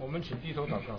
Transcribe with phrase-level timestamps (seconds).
[0.00, 0.98] 我们请低头祷告。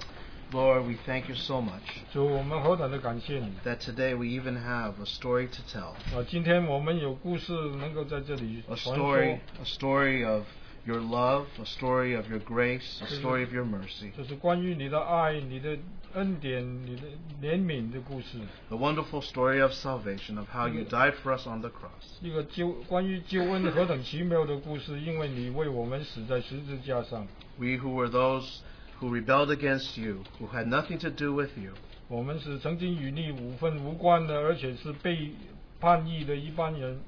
[0.54, 1.82] Lord, we thank you so much
[2.14, 5.90] 主，我们何等的感谢你 that today we even have a story to tell.
[6.18, 6.24] 啊！
[6.30, 10.46] 今天我们有故事能够在这里 A 传 story, 说， a story of
[10.86, 14.12] your love, a story of your grace, a story of your mercy.
[14.16, 15.78] 这是关于你的爱、你的
[16.14, 17.02] 恩典、你的
[17.42, 18.40] 怜悯的故事，
[18.70, 22.22] The wonderful story of salvation, of how you died for us on the cross.
[22.22, 27.28] 一个救关于救恩何等奇妙的故事，因为你为我们死在十字架上。
[27.58, 28.60] We who were those
[29.02, 31.72] who rebelled against you, who had nothing to do with you,
[32.08, 35.32] 我们是曾经与你无分无关的，而且是被
[35.80, 37.00] 叛逆的一般人。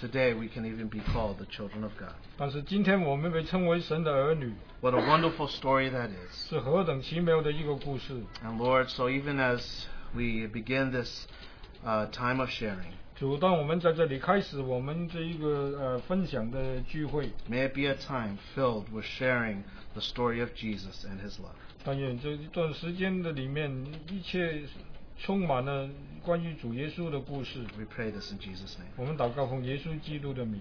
[0.00, 2.14] today we can even be called the children of God.
[2.36, 6.48] 但是今天我们被称为神的儿女， What a wonderful story that is.
[6.48, 8.14] 是何等奇妙的一个故事。
[8.44, 11.26] And Lord, so even as we begin this
[11.84, 19.62] uh, time of sharing, 主，当我们在这里开始我们这一个呃分享的聚会， may it be a time filled with sharing
[19.96, 21.54] the story of Jesus and his love.
[21.84, 23.70] 但愿这一段时间的里面，
[24.08, 24.62] 一切
[25.18, 25.88] 充满了
[26.22, 27.60] 关于主耶稣的故事。
[27.76, 28.92] We pray this in Jesus' name.
[28.96, 30.60] 我们祷告奉耶稣基督的名。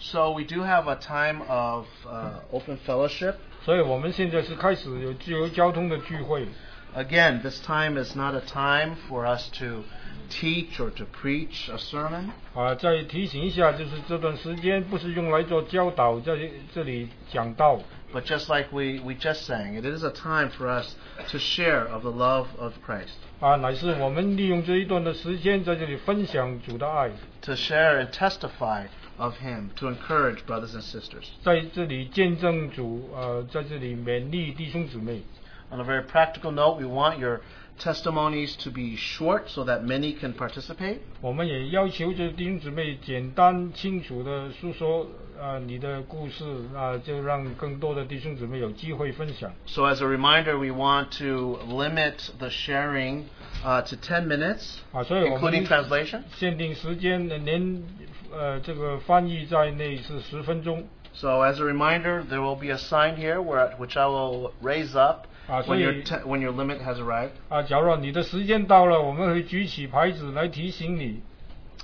[0.00, 3.34] So we do have a time of uh, open fellowship.
[3.64, 6.46] 所以我们现在是开始有自由交通的聚会。
[6.94, 9.84] Again, this time is not a time for us to
[10.28, 12.30] teach or to preach a sermon.
[12.54, 16.36] 啊，再提醒一下，就是这段时间不是用来做教导，在
[16.74, 17.80] 这里讲道，
[18.12, 20.94] But just like we, we just sang, it is a time for us
[21.30, 27.10] to share of the love of Christ, 啊，乃是我们利用这一段的时间在这里分享主的爱，
[27.42, 28.86] to share and testify
[29.18, 31.24] of Him, to encourage brothers and sisters.
[31.42, 35.22] 在这里见证主，呃，在这里勉励弟兄姊妹。
[35.70, 37.42] On a very practical note, we want your
[37.78, 40.98] testimonies to be short so that many can participate.
[41.20, 45.06] 我们也要求这弟兄姊妹简单清楚的诉说
[45.40, 49.52] 啊、你的故事啊、就让更多的弟兄姊妹有机会分享。
[49.66, 53.26] So, as a reminder, we want to limit the sharing
[53.64, 56.22] uh, to 10 minutes, 啊，所以我 including 们 translation.
[56.34, 57.84] 限定时间，连
[58.32, 60.88] 呃这个翻译在内是十分钟。
[61.14, 64.98] So, as a reminder, there will be a sign here where, which I will raise
[64.98, 67.31] up Ah, when, your 所以- when your limit has arrived.
[67.49, 71.21] 啊，假如你的时间到了，我们会举起牌子来提醒你。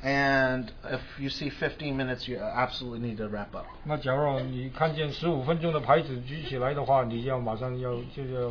[0.01, 3.65] And if you see fifteen minutes, you absolutely need to wrap up.
[3.83, 8.49] 那假如你看见十五分钟的牌子举起来的话，你要马上要就要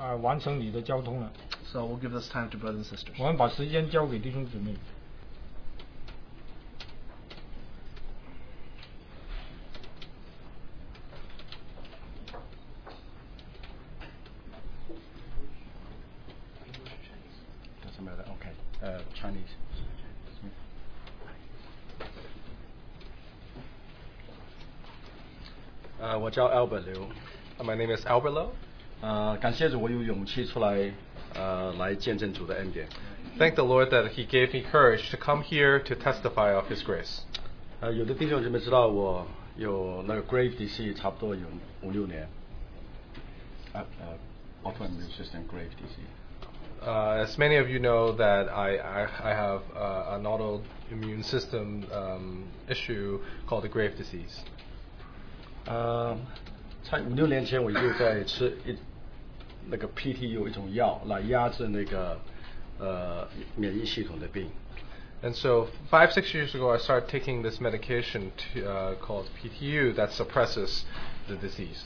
[0.00, 1.32] 啊完成你的交通了。
[1.72, 3.14] So, we'll give this time to brothers and sisters.
[3.18, 4.74] 我们把时间交给弟兄姊妹。
[26.31, 27.01] 叫 Albert 刘。
[27.59, 28.49] Uh, My name is Albert Lowe.
[29.01, 30.91] 呃，感谢主，我有勇气出来，
[31.35, 32.87] 呃，来见证主的恩典。
[33.37, 36.83] Thank the Lord that He gave me courage to come here to testify of His
[36.83, 37.19] grace.
[37.81, 41.41] 呃，有的弟兄姊妹知道我有那个 Grave DC，差不多有
[41.81, 42.27] 五六年。
[43.73, 44.17] 呃呃，
[44.71, 45.99] Autoimmune System Grave DC。
[46.79, 51.83] Uh, as many of you know, that I, I, I have uh, an autoimmune system
[51.91, 54.41] um, issue called the grave disease.
[55.65, 56.17] 呃，
[56.83, 58.75] 在五六年前我就在吃一
[59.69, 62.17] 那个 PTU 一种药来压制那个
[62.79, 64.49] 呃免疫系统的病。
[65.23, 69.95] And so, five, six years ago, I started taking this medication to, uh, called PTU
[69.95, 70.83] that suppresses
[71.27, 71.85] the disease.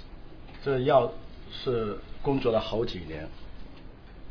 [0.64, 1.12] 这药
[1.50, 3.30] 是工作了好几年，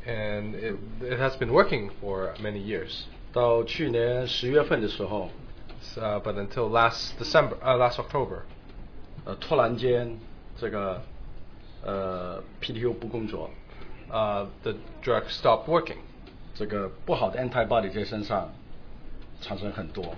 [0.07, 3.05] And it, it has been working for many years.
[3.33, 5.31] 到去年十月份的时候，
[5.83, 8.43] S- Uh, but until last December, uh, last October,
[9.26, 10.18] 呃，突然间
[10.58, 11.02] 这个
[11.84, 13.50] 呃 PTU 不工作，
[14.10, 15.98] 啊、呃、，the drug stop working，
[16.54, 18.50] 这个不好的 antibody 在身上
[19.42, 20.16] 产生很多。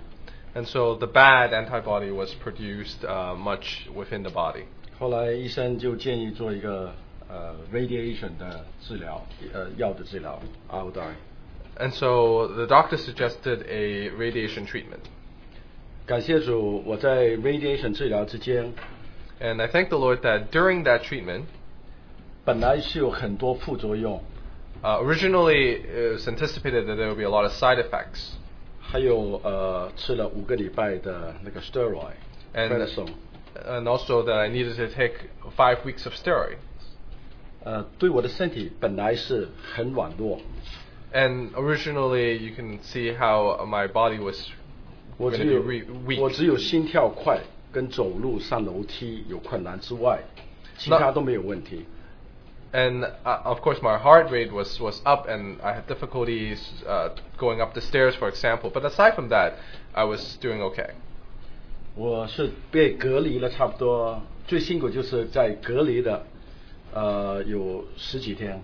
[0.55, 4.63] And so the bad antibody was produced uh, much within the body.
[4.99, 6.91] 后来医生就建议做一个
[7.29, 10.39] 呃 radiation 的治疗，呃药的治疗
[10.69, 11.15] ，iodine。
[11.77, 15.05] And so the doctor suggested a radiation treatment.
[16.07, 18.73] 感谢主，我在 radiation 治疗之间
[19.40, 21.44] And I thank the Lord that during that treatment,
[22.44, 24.22] 本来是有很多副作用，
[24.82, 28.34] uh, originally it was anticipated that there would be a lot of side effects.
[28.80, 32.12] 还有呃吃了五个礼拜的那个 steroid
[32.54, 33.12] And, prednisone，
[33.66, 36.56] and also that I needed to take five weeks of steroid.
[37.64, 40.40] 呃对我的身体本来是很软弱，
[41.12, 44.48] And originally, you can see how my body was
[45.16, 46.20] 我 going 只 to 有 be re- weak.
[46.20, 47.40] 我只有心跳快
[47.77, 50.19] 跟走路上楼梯有困难之外，
[50.79, 51.85] 其他都没有问题。
[52.73, 56.57] And uh, of course, my heart rate was, was up, and I had difficulties
[56.87, 58.71] uh, going up the stairs, for example.
[58.71, 59.53] But aside from that,
[59.93, 60.89] I was doing okay.
[61.93, 66.25] 我是被隔离了差不多，最辛苦就是在隔离的，
[66.95, 68.59] 呃，有十几天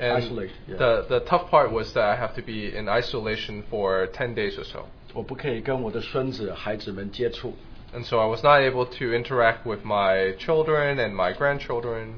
[0.00, 0.76] And isolate，yeah.
[0.76, 4.58] the the tough part was that I have to be in isolation for 10 days
[4.58, 4.86] or so.
[5.14, 7.54] 我不可以跟我的孙子、孩子们接触。
[7.93, 12.15] And so I was not able to interact with my children and my grandchildren.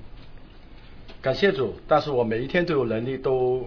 [1.21, 3.65] 感谢主，但是我每一天都有能力都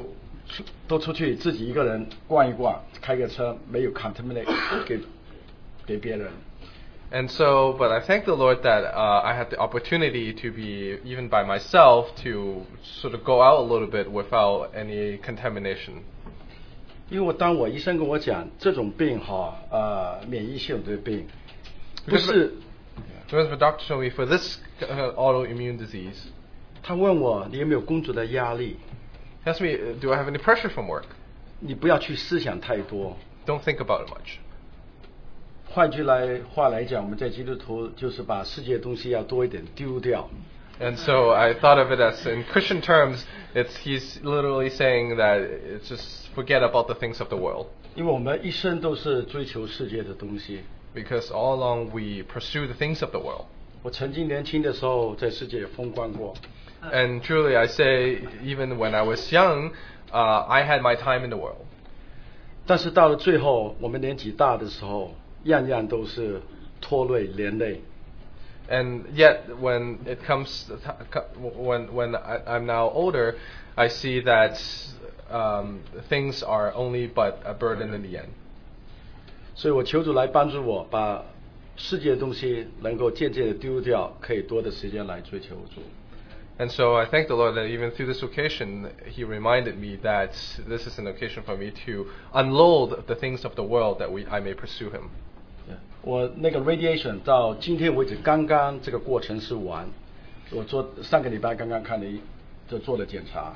[0.48, 4.46] 出都出去自己一个人逛一逛，开个车，没有 contaminate
[4.86, 5.00] 给
[5.86, 6.30] 给别人。
[7.10, 10.98] And so, but I thank the Lord that uh, I had the opportunity to be,
[11.04, 16.02] even by myself, to sort of go out a little bit without any contamination.
[17.10, 21.26] 因为我当我医生跟我讲这种病哈，呃，免疫系统的病，
[22.06, 22.54] 不 Because 是
[23.28, 26.16] Because the doctor told me for this uh, autoimmune disease,
[26.82, 28.78] 他问我你有没有工作的压力，
[29.44, 31.04] he asked me, uh, do I have any pressure from work?
[31.60, 33.16] 你不要去思想太多。
[33.46, 34.38] Don't think about it much.
[35.66, 40.28] 换句来话来讲，我们在基督徒就是把世界东西要多一点丢掉。
[40.80, 45.40] And so I thought of it as, in Christian terms, it's he's literally saying that
[45.40, 47.66] it's just forget about the things of the world.
[47.94, 50.60] 因为我们一生都是追求世界的东西。
[50.94, 53.44] Because all along we pursue the things of the world.
[53.82, 56.34] 我曾经年轻的时候在世界也风光过，
[56.92, 59.72] And truly, I say, even when I was young,
[60.12, 61.66] uh, I had my time in the world.
[62.66, 65.14] 但是到了最后，我们年纪大的时候，
[65.44, 66.40] 样样都是
[66.80, 67.82] 拖累连累。
[68.68, 73.36] And yet, when it comes, to t- co- when when I, I'm now older,
[73.76, 74.60] I see that
[75.30, 75.80] um,
[76.10, 78.28] things are only but a burden in the end.
[79.54, 81.24] 所以我求主来帮助我，把
[81.76, 85.80] 世界的东西能够渐渐的丢掉，可以多的时间来追求主。
[86.58, 90.30] And so I thank the Lord that even through this occasion, He reminded me that
[90.68, 94.24] this is an occasion for me to unload the things of the world that we
[94.28, 95.10] I may pursue Him.
[96.02, 99.86] 我那个 radiation 到今天为止，刚刚这个过程是完。
[100.50, 102.20] 我做上个礼拜刚刚看了一，
[102.68, 103.52] 就做了检查。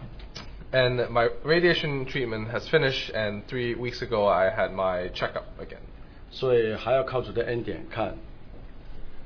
[0.73, 5.83] And my radiation treatment has finished, and three weeks ago I had my checkup again.
[6.31, 8.15] 所以还要靠主的恩典看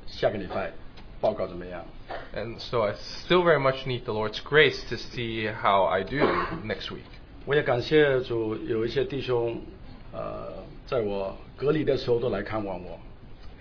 [0.05, 0.73] 下个礼拜
[1.21, 1.85] 报告怎么样。
[2.35, 6.17] And so I still very much need the Lord's grace to see how I do
[6.65, 7.07] next week.
[7.45, 9.61] 我也感谢主，有一些弟兄，
[10.11, 10.51] 呃，
[10.85, 12.99] 在我隔离的时候都来看望我。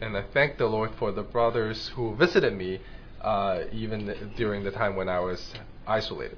[0.01, 2.81] And I thank the Lord for the brothers who visited me,
[3.23, 5.55] uh, even during the time when I was
[5.87, 6.37] isolated.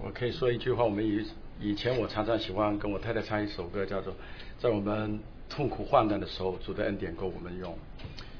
[0.00, 1.24] 我可以说一句话，我们以
[1.60, 4.14] 以前我常常喜欢跟我太太唱一首歌，叫做
[4.58, 7.76] “在我们痛苦患难的时候，主的恩典够我们用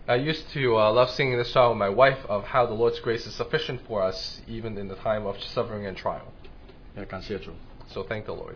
[0.06, 3.00] I used to uh, love singing this song with my wife of how the Lord's
[3.00, 6.32] grace is sufficient for us even in the time of suffering and trial.
[6.96, 7.52] ”，要感谢主。
[7.88, 8.54] So thank the Lord.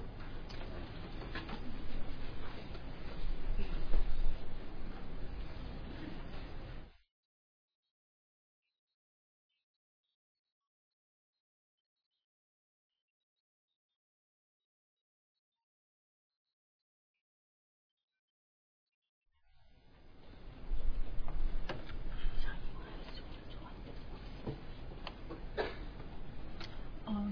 [27.14, 27.30] 嗯，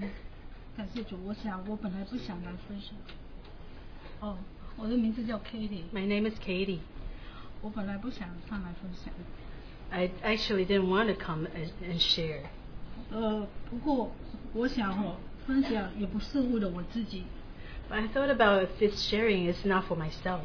[0.77, 1.17] 感谢主。
[1.67, 2.95] 我本来不想来分享。
[4.19, 4.37] 哦，
[4.77, 6.79] 我的名字叫 Katie，My name is Katie.
[7.61, 9.13] 我本来不想上来分享。
[9.91, 12.43] I actually didn't want to come and, share.
[13.11, 14.11] 呃，不过
[14.53, 17.23] 我想哦，分享也不是为了我自己
[17.89, 20.41] ，But I thought about if this sharing is not for myself.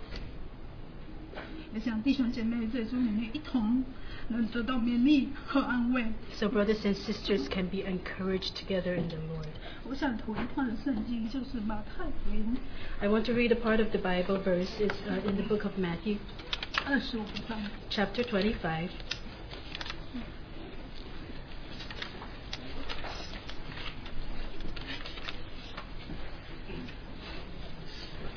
[1.76, 3.84] 也想弟兄姐妹在主里面一同
[4.30, 6.06] 能得到勉励和安慰。
[6.34, 9.48] So brothers and sisters can be encouraged together in the Lord.
[9.90, 12.58] 我想读一段的圣经，就是马太福音
[13.00, 14.70] I want to read a part of the Bible verse.
[14.80, 16.18] It's uh, in the book of Matthew,
[16.86, 17.58] 二十五章。
[17.90, 18.90] chapter 25.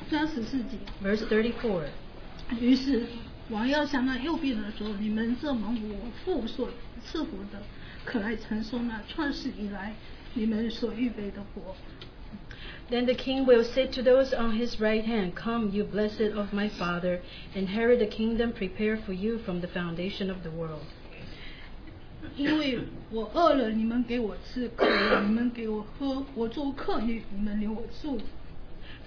[0.09, 0.77] 三十四节。
[1.03, 1.83] Verse 34.
[2.59, 3.07] 于是
[3.49, 6.69] 王要向那右边的说：“你们这蒙我父所
[7.03, 7.61] 赐福的，
[8.03, 9.93] 可来承受那创世以来
[10.33, 11.75] 你们所预备的国。
[12.89, 16.53] Then the king will say to those on his right hand, Come, you blessed of
[16.53, 17.21] my father,
[17.55, 20.83] inherit the kingdom prepared for you from the foundation of the world.
[22.35, 22.79] 因为
[23.11, 28.19] 我饿了，你们给我吃；渴了，你们给我喝；我做客旅，你们留我住；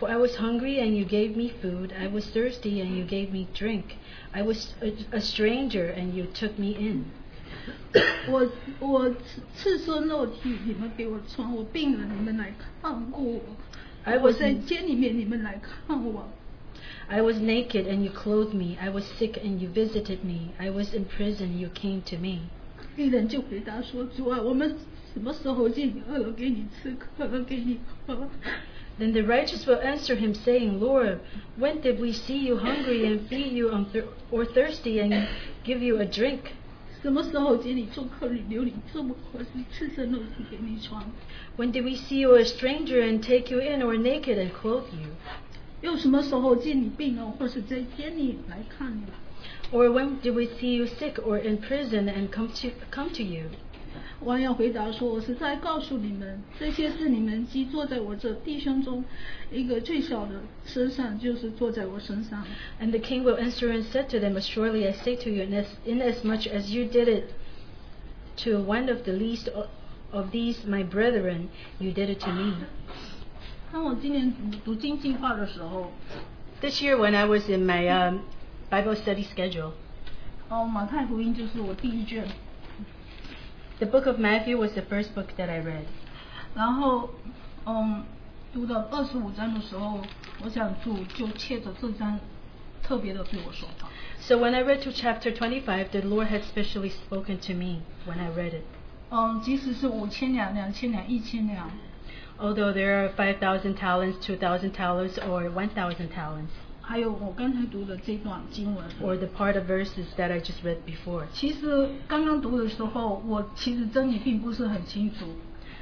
[0.02, 1.92] For I was hungry, and you gave me food.
[1.92, 3.96] I was thirsty, and you gave me drink.
[4.32, 7.04] I was a, a stranger, and you took me in.
[8.30, 8.48] 我
[8.80, 13.40] 我赤赤身肉体，你们给我穿；我病了，你们来看过我；
[14.04, 16.28] I 我 was 在监里面，你们来看我。
[17.08, 18.76] I was naked, and you clothed me.
[18.80, 20.52] I was sick, and you visited me.
[20.58, 22.48] I was in prison, you came to me.
[22.94, 24.76] 病人就回答说：“主啊，我们
[25.12, 28.28] 什么时候见你饿了给你吃，渴了给你喝？
[28.98, 31.20] Then the righteous will answer him, saying, Lord,
[31.56, 35.28] when did we see you hungry and feed you on thir- or thirsty and
[35.64, 36.52] give you a drink?
[37.00, 41.04] 什么时候见你做客旅留你这么合适，赤身肉体给你穿？
[41.56, 44.90] When did we see you a stranger and take you in, or naked and clothe
[44.92, 45.14] you?
[45.80, 49.04] 又什么时候见你病了，或是在监里来看你？
[49.70, 53.22] Or when did we see you sick or in prison and come to come to
[53.22, 53.44] you?
[54.22, 59.04] 王要回答说：“我是在告诉你们，这些是你们既坐在我这弟兄中
[59.50, 62.44] 一个最小的身上，就是坐在我身上。
[62.80, 65.76] And the king will answer and said to them, Surely I say to you, inas-
[65.86, 67.32] inasmuch as you did it
[68.44, 69.68] to one of the least o-
[70.10, 71.48] of these my brethren,
[71.78, 72.54] you did it to me.
[73.70, 75.92] 当我今年读读经计划的时候，
[76.60, 78.20] This year, when I was in my um,
[78.70, 79.72] Bible study schedule,
[80.48, 82.24] 哦，马太福音就是我第一卷，
[83.82, 85.84] the book of Matthew was the first book that I read.
[86.54, 87.10] 然后，
[87.66, 88.04] 嗯，
[88.52, 90.00] 读到二十五章的时候，
[90.42, 92.18] 我想主就切着这章
[92.82, 93.88] 特别的对我说话。
[94.20, 98.18] So when I read to chapter 25, the Lord had specially spoken to me when
[98.18, 98.64] I read it.
[99.10, 101.70] 嗯，即使是五千两、两千两、一千两，
[102.38, 106.50] Although there are 5,000 talents, 2,000 talents, or 1,000 talents,
[106.82, 111.24] 还有我刚才读的这段经文， or the part of verses that I just read before.
[111.32, 115.26] 其实刚刚读的时候，我其实真理并不是很清楚。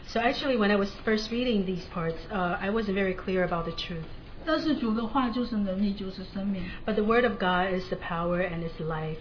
[0.09, 3.65] So actually, when I was first reading these parts, uh, I wasn't very clear about
[3.65, 4.05] the truth.
[4.45, 6.63] 但是主的话就是能力，就是生命。
[6.85, 9.19] But the Word of God is the power and is life.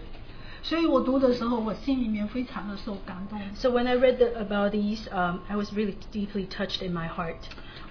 [0.62, 3.40] 所以我读的时候，我心里面非常的受感动。
[3.54, 7.08] So when I read the, about these, um, I was really deeply touched in my
[7.08, 7.36] heart.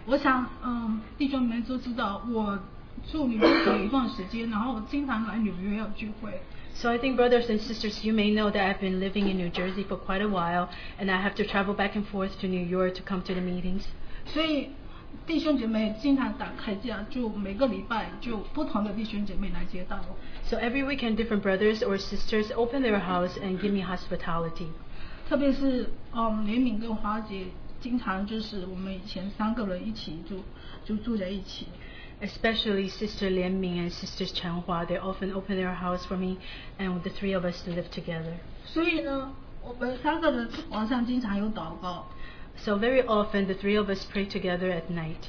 [0.05, 2.60] 我想，嗯，弟兄们都知道，我
[3.12, 6.41] 住纽约有一段时间，然后我经常来纽约要聚会。
[6.74, 9.50] So I think, brothers and sisters, you may know that I've been living in New
[9.50, 10.67] Jersey for quite a while,
[11.00, 13.41] and I have to travel back and forth to New York to come to the
[13.41, 13.84] meetings.
[14.25, 14.72] 所以
[15.25, 20.17] 弟兄姐妹经常打开架，就每个礼拜就不同的弟兄姐妹来接待我。
[20.44, 24.67] So every weekend, different brothers or sisters open their house and give me hospitality.
[25.29, 27.46] 特别是嗯，怜悯跟华姐，
[27.79, 30.44] 经常就是我们以前三个人一起住，
[30.84, 31.67] 就住在一起。
[32.22, 36.39] Especially Sister Lian Ming and Sisters Chen Hua, they often open their house for me,
[36.79, 38.38] and the three of us to live together.
[38.65, 42.08] 所以呢，我们三个人晚上经常有祷告。
[42.58, 45.27] So very often, the three of us pray together at night.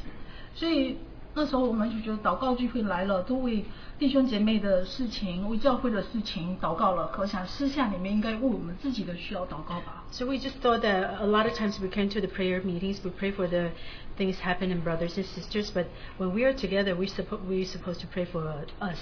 [0.54, 0.98] 所以
[1.33, 3.63] 那时候我们就觉得祷告聚会来了，都为
[3.97, 7.07] 弟兄姐妹的事情、为教会的事情祷告了。
[7.07, 10.03] 可想私下里面应该为我们自己的需要祷告吧。
[10.11, 13.11] So we just thought that a lot of times we came to the prayer meetings, we
[13.11, 13.69] pray for the
[14.17, 15.85] things happening brothers and sisters, but
[16.17, 18.99] when we are together, we suppose we supposed to pray for uh, us.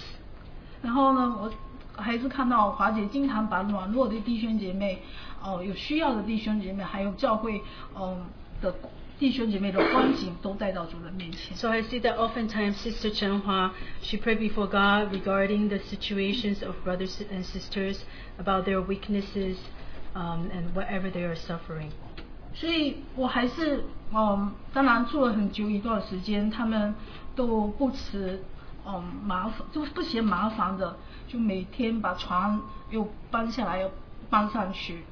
[0.83, 1.51] 然后呢，我
[2.01, 4.99] 还是看到华姐经常把软弱的弟兄姐妹，
[5.43, 7.59] 哦、有需要的弟兄姐妹，还有教会，
[7.99, 8.23] 嗯、
[8.61, 8.73] 的
[9.19, 11.53] 弟兄姐妹的光景都带到主人面前。
[11.57, 13.71] So I see that oftentimes Sister Chen Hua,
[14.01, 17.97] she prayed before God regarding the situations of brothers and sisters,
[18.37, 19.57] about their weaknesses,
[20.15, 21.91] um, and whatever they are suffering.
[22.53, 23.83] 所以我还是，
[24.13, 26.95] 嗯，当然住了很久一段时间，他们
[27.35, 28.41] 都不辞，
[28.85, 30.95] 嗯，麻烦，就不嫌麻烦的，
[31.27, 33.91] 就每天把床又搬下来，又
[34.29, 35.03] 搬上去。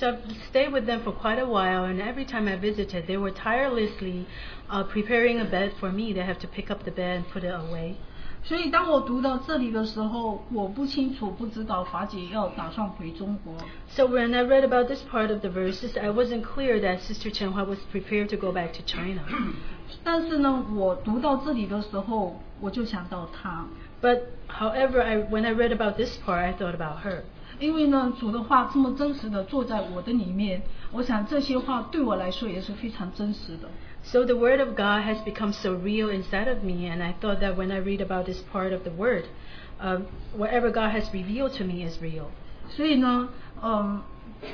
[0.00, 3.18] So I've stayed with them for quite a while, and every time I visited, they
[3.18, 4.26] were tirelessly
[4.70, 6.14] uh, preparing a bed for me.
[6.14, 7.96] They have to pick up the bed and put it away.
[8.42, 13.54] 所以当我读到这里的时候，我不清楚，不知道华姐要打算回中国。
[13.88, 17.52] So when I read about this part of the verses, I wasn't clear that Sister Chen
[17.52, 19.20] Hua was prepared to go back to China.
[20.02, 23.66] 但是呢，我读到这里的时候，我就想到她。
[24.00, 27.24] But however, I when I read about this part, I thought about her.
[27.60, 33.68] 因为呢，主的话这么真实的坐在我的里面，我想这些话对我来说也是非常真实的。
[34.02, 37.56] So the Word of God has become so real inside of me, and I thought that
[37.56, 39.24] when I read about this part of the Word,
[39.78, 42.28] um, whatever God has revealed to me is real.
[42.70, 43.28] 所以呢，
[43.62, 44.00] 嗯，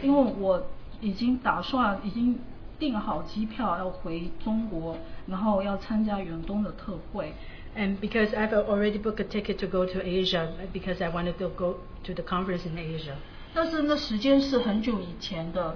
[0.03, 0.67] 因为我
[1.01, 2.41] 已经打算已经
[2.81, 4.97] 订好机票要回中国，
[5.29, 7.33] 然后要参加远东的特会。
[7.76, 11.78] And because I've already booked a ticket to go to Asia, because I wanted to go
[12.04, 13.16] to the conference in Asia.
[13.54, 15.76] 但是那时间是很久以前的，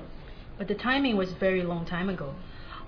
[0.59, 2.33] But the timing was a very long time ago.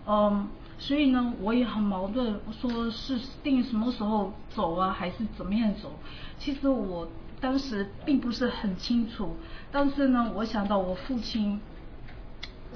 [0.05, 0.47] 嗯，
[0.77, 5.91] 所以呢，我也很矛盾，说是定什么时候走啊，还是怎么样走？
[6.38, 7.07] 其实我
[7.39, 9.36] 当时并不是很清楚，
[9.71, 11.59] 但是呢，我想到我父亲，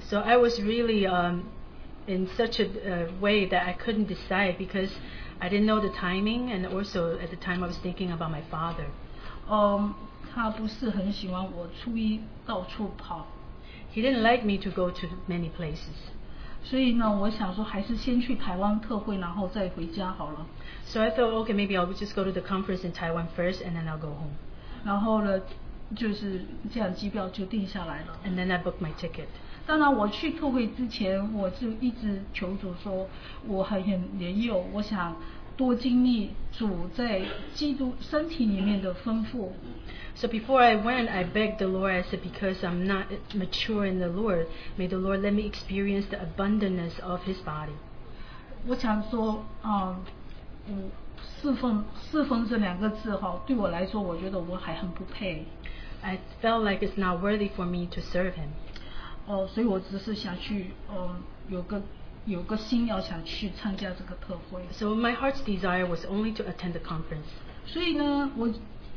[0.02, 1.44] So I was really um,
[2.08, 4.90] in such a uh, way that I couldn't decide because
[5.40, 8.42] I didn't know the timing, and also at the time I was thinking about my
[8.52, 8.86] father.
[9.50, 9.94] 嗯，
[10.34, 13.26] 他不是很喜欢我初一到处跑，
[13.94, 15.98] He didn't like me to go to many places.
[16.64, 20.46] 所以呢，我想说还是先去台湾特会，然后再回家好了。
[20.86, 23.76] So I thought, okay, maybe I'll just go to the conference in Taiwan first, and
[23.76, 24.36] then I'll go home.
[24.86, 25.42] 然后呢，
[25.96, 28.18] 就是这样机票就定下来了。
[28.24, 29.26] And then I booked my ticket.
[29.67, 33.09] 当然，我去特会之前，我就一直求主说，
[33.49, 35.17] 我很很年幼，我想
[35.57, 39.53] 多经历主在基督身体里面的丰富。
[40.15, 41.93] So before I went, I begged the Lord.
[41.93, 44.47] I said, because I'm not mature in the Lord,
[44.79, 47.75] may the Lord let me experience the abundance of His body.
[48.67, 49.97] 我想说，嗯，
[50.69, 50.73] 我
[51.43, 55.45] 侍奉侍奉这两个字哈，对我来说，我觉得我还很不配。
[56.03, 58.51] I felt like it's not worthy for me to serve Him.
[59.27, 61.17] 哦，所以我只是想去，嗯，
[61.49, 61.83] 有个
[62.27, 64.63] 有个心要想去参加这个特会。
[64.73, 67.27] So my heart's desire was only to attend the conference.
[67.67, 68.49] 所以呢，我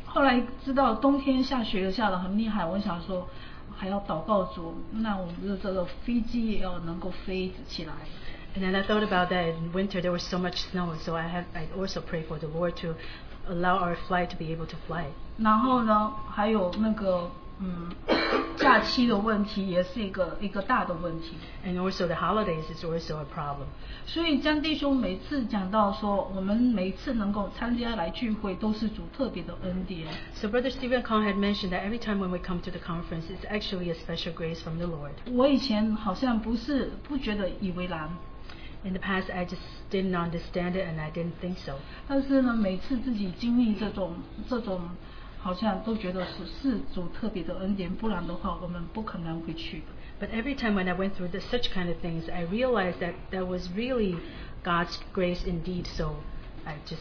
[0.05, 3.27] 后来知道冬天下雪下的很厉害，我想说
[3.75, 7.93] 还要祷告主，那我们的这个飞机也要能够飞起来。
[8.55, 11.45] And then I thought about that in winter there was so much snow, so I have
[11.53, 12.95] I also pray for the Lord to
[13.47, 15.05] allow our flight to be able to fly.
[15.37, 17.29] 然后呢，还有那个
[17.61, 17.89] 嗯，
[18.55, 21.33] 假期的问题也是一个一个大的问题。
[21.65, 23.65] And also the holidays is also a problem.
[24.05, 30.07] 所以江弟兄每次讲到说，我们每次能够参加来聚会，都是主特别的恩典。
[30.35, 33.45] So Brother Stephen Kong had mentioned that every time when we come to the conference, it's
[33.49, 35.11] actually a special grace from the Lord.
[35.29, 38.09] 我以前好像不是不觉得以为然
[38.83, 39.59] ，In the past, I just
[39.91, 41.73] didn't understand it and I didn't think so.
[42.07, 44.15] 但是呢，每次自己经历这种
[44.47, 44.79] 这种，
[45.41, 49.83] 好像都觉得是是主特别的恩典，不然的话我们不可能会去。
[50.19, 53.45] But every time when I went through the, such kind of things, I realized that that
[53.47, 54.17] was really
[54.63, 55.87] God's grace indeed.
[55.87, 56.17] So
[56.65, 56.99] I just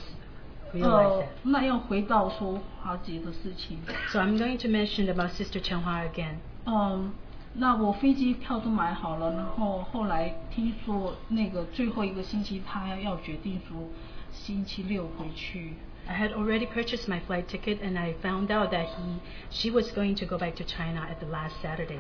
[0.73, 6.37] 呃 realized that.，那要回到说华姐的事情，So I'm going to mention about Sister Chenhua again.
[6.65, 7.11] 嗯，
[7.55, 13.89] 那我飞机票都买好了，然后后来听说那个最后一个星期他要决定说
[14.31, 15.75] 星期六回去，
[16.08, 20.16] I had already purchased my flight ticket and I found out that he she was going
[20.16, 22.00] to go back to China at the last Saturday.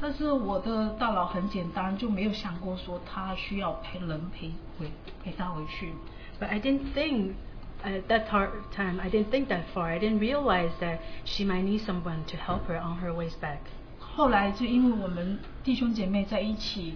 [0.00, 4.90] 但是我的大脑很简单，就没有想过说他需要陪人陪回
[5.22, 5.92] 陪他回去。
[6.40, 7.34] But I didn't think
[7.84, 9.84] at that tar- time, I didn't think that far.
[9.84, 13.58] I didn't realize that she might need someone to help her on her ways back.
[14.00, 16.94] 后来就因为我们弟兄姐妹在一起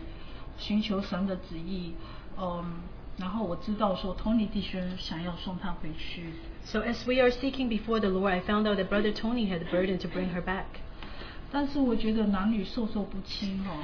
[0.58, 1.94] 寻求神的旨意，
[2.36, 2.64] 嗯，
[3.18, 6.32] 然后我知道说 Tony 弟兄想要送他回去，
[6.64, 9.60] So as we are seeking before the Lord, I found out that Brother Tony had
[9.60, 10.80] the burden to bring her back.
[11.52, 13.78] 但是我觉得男女授受不亲哦，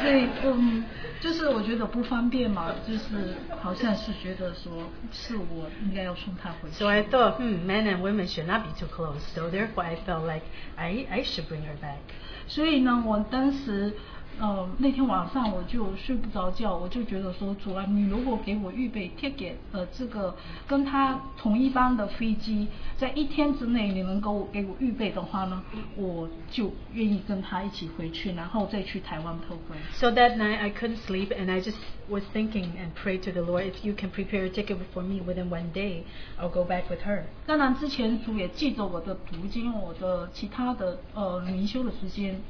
[0.00, 0.84] 所以嗯，
[1.20, 6.76] 就是我觉得不方便嘛，就是好像是觉得说是我应该要送他回去。
[6.76, 9.20] So I thought, hmm, men and women should not be too close.
[9.34, 10.44] So therefore, I felt like
[10.76, 11.98] I, I should bring her back.
[12.46, 13.92] 所以呢，我当时，
[14.39, 22.67] 呃，那天晚上我就睡不着觉，我就觉得说，主啊，你如果给我预备 ticket，呃，这个跟他同一班的飞机，
[22.97, 25.61] 在一天之内你能够给我预备的话呢，
[25.95, 29.75] 我就愿意跟他一起回去，然后再去台湾特会。
[29.93, 31.77] So that night, I couldn't sleep, and I just
[32.09, 35.21] was thinking and prayed to the Lord, if you can prepare a ticket for me
[35.21, 36.03] within one day,
[36.39, 37.25] I'll go back with her.
[37.45, 42.41] 当然，之前主也记着我的读经，我的其他的呃灵修的时间，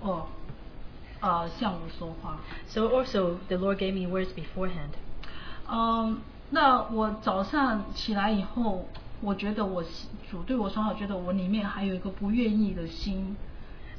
[0.00, 0.26] 哦、呃，
[1.20, 2.38] 向我说话。
[2.68, 4.92] So also, the Lord gave me words beforehand.
[5.68, 6.18] 嗯，
[6.50, 8.86] 那我早上起来以后，
[9.20, 9.84] 我觉得我
[10.30, 13.36] 主对我说话，我觉得我里面还有一个不愿意的心。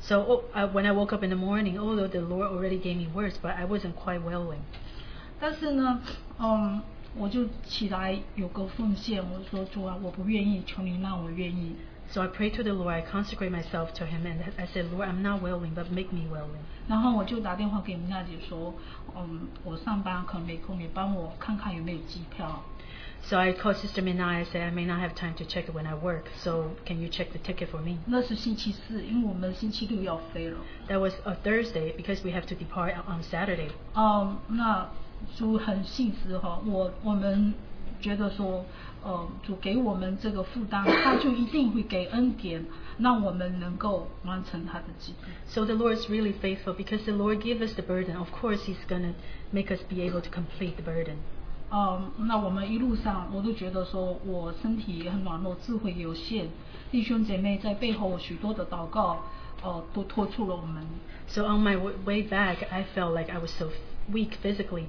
[0.02, 2.96] So oh, uh, when I woke up in the morning, although the Lord already gave
[2.96, 4.62] me words, but I wasn't quite willing.
[5.42, 6.00] 但是呢，
[6.40, 6.82] 嗯，
[7.18, 11.76] 我就起来有个奉献，我说主啊，我不愿意，求你让我愿意。
[12.11, 15.23] So I prayed to the Lord, I consecrate myself to Him, and I said, Lord, I'm
[15.23, 16.63] not willing, but make me willing.
[16.87, 18.75] 然后我就打电话给米娜姐说，
[19.17, 22.63] 嗯，我上班可能没空，你帮我看看有没有机票。
[23.23, 24.27] So I called Sister Mina.
[24.27, 27.01] I said, I may not have time to check it when I work, so can
[27.01, 27.97] you check the ticket for me?
[28.07, 30.59] 那是星期四，因为我们星期六要飞了。
[30.89, 33.71] That was a Thursday because we have to depart on Saturday.
[33.95, 34.91] 嗯，那
[35.39, 37.55] 主很信实哈，我我们
[38.01, 38.65] 觉得说，
[39.03, 42.65] 呃，主给我们这个负担，他就一定会给恩典，
[42.99, 45.15] 让我们能够完成他的旨意。
[45.47, 48.17] So the Lord is really faithful because the Lord gave us the burden.
[48.19, 49.15] Of course, He's going to
[49.51, 51.17] make us be able to complete the burden.
[51.71, 56.47] 呃，那我们一路上我都觉得说我身体也很软弱，智慧有限，
[56.91, 59.25] 弟兄姐妹在背后许多的祷告，
[59.63, 60.87] 呃，都托出了我们。
[61.27, 63.71] So on my w- way back, I felt like I was so
[64.13, 64.87] weak physically,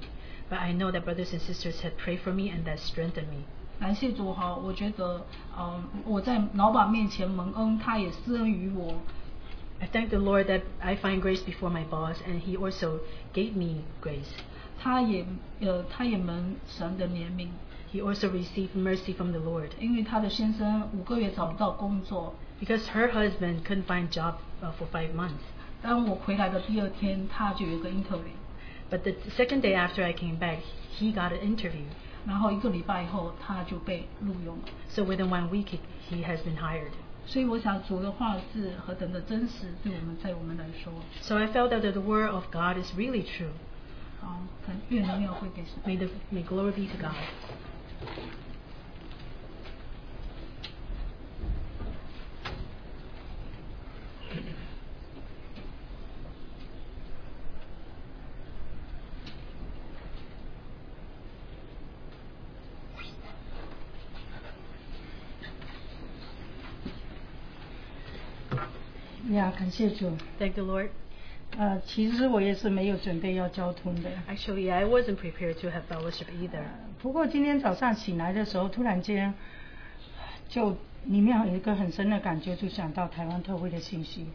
[0.50, 3.44] but I know that brothers and sisters had prayed for me and that strengthened me.
[3.78, 5.26] 感谢主哈，我觉得，
[5.58, 8.94] 嗯、我在老板面前蒙恩，他也施恩于我，
[9.80, 13.00] I thank the Lord that I find grace before my boss, and He also
[13.34, 14.32] gave me grace.
[14.82, 15.26] 他也
[15.60, 17.48] 呃，他也蒙神的怜悯，
[17.92, 24.70] He also received mercy from the Lord 因为他的先生五个月找不到工作， because her husband couldn't find job uh,
[24.78, 25.44] for five months.
[25.82, 28.32] 当我回来的第二天，他就有一个 interview，
[28.90, 30.58] But the second day after I came back,
[30.98, 31.86] he got an interview.
[32.26, 34.64] 然后一个礼拜以后他就被录用了。
[34.88, 35.78] So within one week, he,
[36.10, 36.92] he has been hired.
[37.26, 43.50] 所以我想主的话是何等的真实，对我们在我们来说， So I felt that the word of God is really true.
[44.22, 45.82] 啊，看愿荣耀归给神。
[45.84, 47.14] May, the, may glory be to God.
[69.33, 70.11] 呀，感谢主。
[70.39, 70.89] Thank the Lord.
[71.57, 74.09] 呃，其实我也是没有准备要交通的。
[74.29, 76.63] Actually, I wasn't prepared to have fellowship either.
[77.01, 79.33] 不过今天早上醒来的时候，突然间
[80.47, 84.27] 就里面有一个很深的感觉，就想到台湾特会的信息。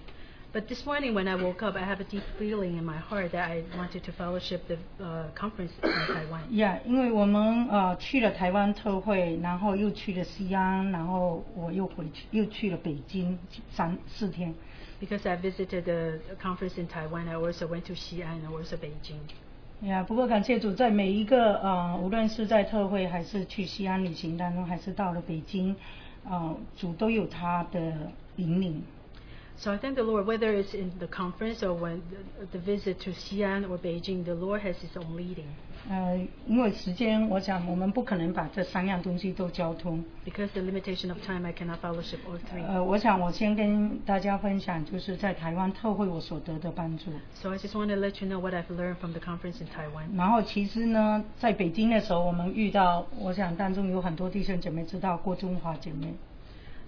[0.53, 3.33] But this morning when I woke up, I have a deep feeling in my heart
[3.33, 6.45] that I wanted to fellowship the uh, conference in Taiwan.
[6.51, 13.39] Yeah，因为我们呃去了台湾特会，然后又去了西安，然后我又回去，又去了北京
[13.71, 14.55] 三四天。
[14.99, 19.87] Because I visited the conference in Taiwan, I also went to Xi'an and also Beijing.
[19.87, 25.77] 呀，不过感谢主，在每一个呃，无论是在特会，还是去西安旅行当中，还是到了北京，
[26.25, 27.93] 呃，主都有他的
[28.37, 28.83] 引领。
[29.58, 33.12] So I thank the Lord, whether it's in the conference or when the, the visit to
[33.12, 35.46] Xi'an or Beijing, the Lord has His own leading.
[35.90, 36.16] 呃，
[36.48, 40.04] 因为时间，我想我们不可能把这三样东西都交通。
[40.26, 42.64] Because the limitation of time, I cannot fellowship all three.
[42.68, 47.12] 呃，我想我先跟大家分享，就是在台湾特会我所得的帮助。
[47.34, 49.68] So I just want to let you know what I've learned from the conference in
[49.68, 50.16] Taiwan.
[50.16, 56.14] 然后其实呢，在北京的时候，我们遇到，我想当中有很多弟兄姐妹知道郭中华姐妹，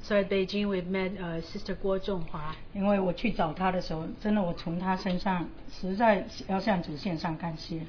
[0.04, 2.56] So at Beijing, we've met uh, Sister Guo Zhonghua.
[2.74, 7.82] 因为我去找她的时候，真的我从她身上实在要向主献上感谢。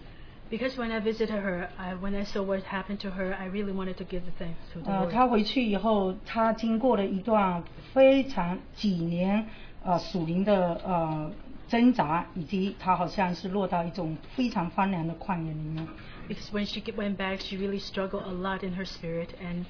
[0.51, 3.73] Because when I visited her, I, when I saw what happened to her, I really
[3.73, 5.11] wanted to give the thanks to the 呃， Lord.
[5.11, 9.47] 她回去以后，她经过了一段非常几年
[9.83, 11.33] 呃属灵的呃
[11.67, 15.89] 挣扎，以及她好像是落到一种非常荒凉的旷野里面。
[16.29, 19.65] Because when she went back, she really struggled a lot in her spirit, and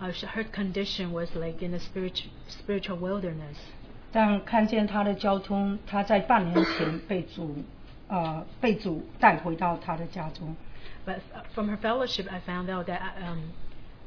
[0.00, 3.56] uh, sh- her condition was like in a spiritual spiritual wilderness.
[4.12, 7.56] 但看见她的交通，她在半年前被主
[8.08, 10.56] 呃被主带回到她的家中。
[11.06, 13.52] But uh, from her fellowship, I found out that um,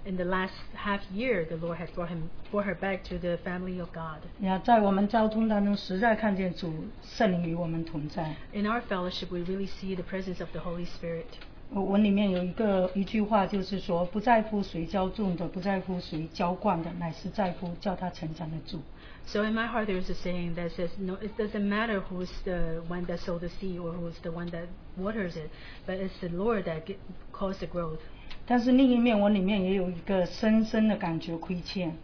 [0.05, 3.37] in the last half year, the Lord has brought him brought her back to the
[3.43, 4.19] family of God.
[4.41, 8.35] 呀，在我们交通当中，实在看见主圣灵与我们同在。
[8.53, 11.25] In our fellowship, we really see the presence of the Holy Spirit.
[11.70, 18.80] 我文里面有一个一句话，就是说，不在乎谁浇种的，不在乎谁浇灌的，乃是在乎叫他成长的主。
[19.26, 22.82] So in my heart, there is a saying that says, "No, it doesn't matter who's the
[22.88, 25.50] one that sowed the seed or who's the one that waters it,
[25.86, 26.96] but it's the Lord that get,
[27.32, 27.98] caused the growth."
[28.46, 31.94] 但是另一面，文里面也有一个深深的感觉亏欠。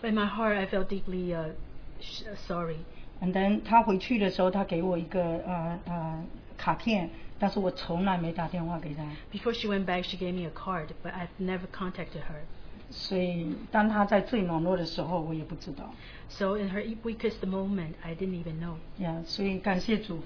[0.00, 1.50] But in my heart, I felt deeply uh,
[2.00, 2.78] sh- uh, sorry.
[3.20, 6.24] And then 他回去的时候，他给我一个呃呃
[6.56, 9.03] 卡片，但是我从来没打电话给他。
[9.31, 12.43] Before she went back, she gave me a card, but I've never contacted her.
[12.91, 15.93] 所以当他在最软弱的时候，我也不知道。
[16.29, 18.75] So in her weakest moment, I didn't even know.
[18.99, 20.19] 呀，所以感谢主。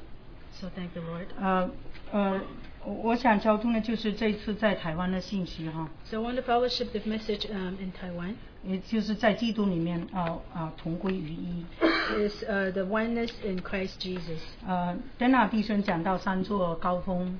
[0.54, 1.26] So thank the Lord.
[1.40, 1.70] 呃
[2.12, 2.42] 呃，
[2.84, 5.90] 我我想交通的就是这一次在台湾的信息哈。
[6.06, 8.36] So I want to fellowship the message um, in Taiwan
[8.67, 11.65] 也就是在基督里面啊啊、同归于一。
[12.19, 14.41] is uh, the oneness in Christ Jesus.
[14.67, 17.39] 呃，登纳弟兄讲到三座高峰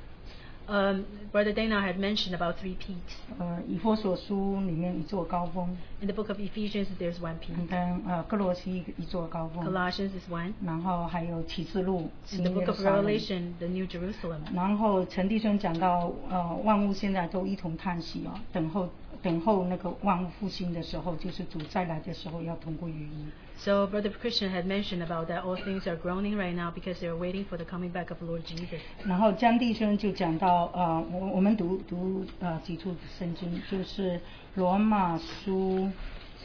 [0.67, 3.17] ，Um, Brother Dana had mentioned about three peaks.
[3.39, 7.69] 呃，以佛所书里面一座高峰，In the book of Ephesians, there's one 你 peak.
[7.69, 10.53] 看呃哥罗西一座高峰，Colossians is one.
[10.65, 12.81] 然后还有启示录 In the book of。
[12.81, 14.41] Revelation, the New Jerusalem.
[14.55, 18.89] 然后陈弟兄讲到，呃，万物现在都一同叹息啊，等候
[19.24, 23.26] 等候那个万物复兴的时候，就是主再来的时候要同归于一。
[23.58, 27.18] So Brother Christian had mentioned about that all things are groaning right now because they're
[27.18, 28.80] waiting for the coming back of Lord Jesus.
[29.04, 34.22] 然后江弟兄就讲到，呃，我我们读读呃几处圣经，就是
[34.56, 35.90] 罗马书，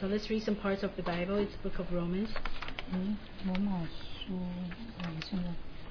[0.01, 1.37] So let's read some parts of the Bible.
[1.37, 2.27] It's the book of Romans.
[2.91, 4.33] 嗯，罗马书，
[5.01, 5.45] 呃，我现在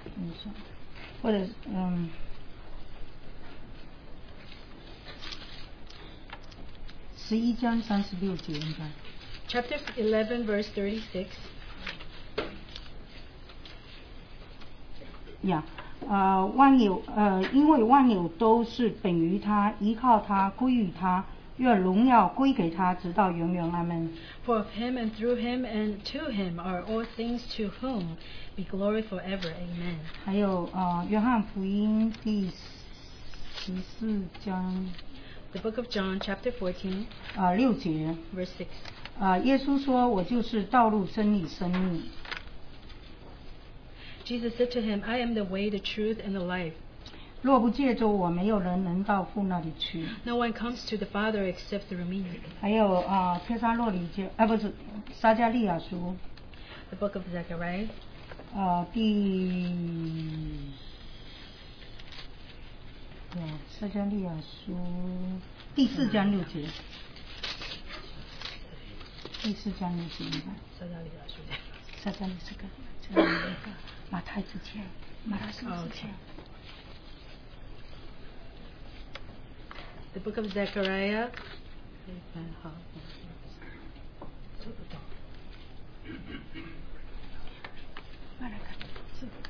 [0.04, 0.50] 等一下，
[1.22, 2.10] 或者嗯。
[7.28, 8.84] 十一章三十六节应该。
[9.48, 11.26] Chapter 11, verse 36.
[15.42, 15.62] 呀
[16.08, 21.24] 呃，万有呃，因为万有都是本于他，依靠他，归于他，
[21.58, 23.70] 愿荣耀归给他，直到永远。
[23.70, 24.10] 阿门。
[24.46, 28.16] For of him and through him and to him are all things to whom
[28.56, 29.48] be glory forever.
[29.48, 29.96] Amen.
[30.24, 32.50] 还有呃，约翰福音第
[33.56, 34.86] 十四章
[35.52, 37.04] The book of John, chapter 14,
[37.36, 38.66] 呃六节， verse 6.
[39.20, 42.02] 呃，耶稣说：“我就是道路、真理、生命。
[44.24, 46.72] Jesus said to him, I am the way, the truth, and the life.
[47.42, 50.08] 若不借着我，没有人能到父那里去。
[50.24, 52.24] No one comes to the Father except through me.
[52.60, 54.72] ”还有啊，呃帖撒罗尼迦啊，不是
[55.12, 56.16] 撒加利亚书
[56.90, 57.86] The book of Zechariah,
[58.54, 59.72] 呃，第，
[63.31, 64.75] 对，撒加利亚书
[65.75, 66.67] 第四章六节，
[69.43, 70.51] 第四章六节吧。
[70.79, 71.35] 撒加利亚书，
[72.03, 72.63] 撒加利亚这个，
[73.01, 73.71] 这个那个
[74.09, 74.83] 马太之前，
[75.25, 75.59] 马太之
[75.93, 76.09] 前。
[80.13, 81.29] The book of Zechariah.
[88.41, 89.48] Malachi.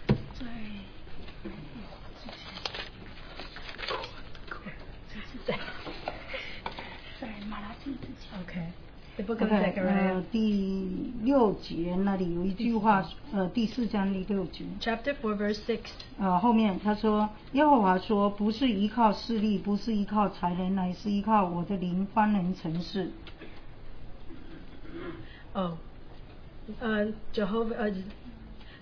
[8.32, 8.62] 拉基之前。
[8.64, 8.66] Okay.
[9.18, 15.80] The book of OK，Zechariah, 呃，第六节那里有一句话，呃，第四章第六节，chapter 4, verse 6.
[16.18, 23.12] 呃，后面他说，耶和华说，不是依靠势力，不是依靠才能，乃是依靠我的灵方能成事。
[25.54, 25.74] Oh,
[26.82, 27.94] uh, Jehovah, uh,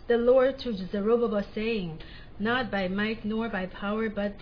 [0.06, 1.94] the Lord to Zerubbabel saying,
[2.38, 4.34] Not by might nor by power, but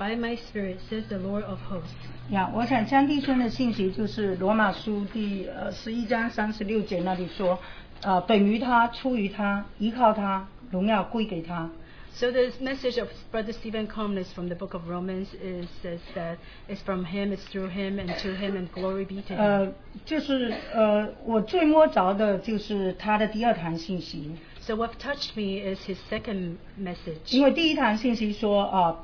[0.00, 1.94] by my spirit, says the Lord of hosts.
[2.30, 7.58] 呀，我想江弟兄的信息就是罗马书第呃十一章三十六节那里说，
[8.02, 11.70] 呃，本于他，出于他，依靠他，荣耀归给他。
[12.12, 16.38] So the message of Brother Stephen Comness from the book of Romans is says that
[16.66, 19.38] it's from him, it's through him, and to him, and glory be to him.
[19.38, 19.72] 呃，
[20.06, 27.36] 就是呃，我最摸着的就是他的第二堂信息， So what touched me is his second message.
[27.36, 28.98] 因为第一堂信息说啊、呃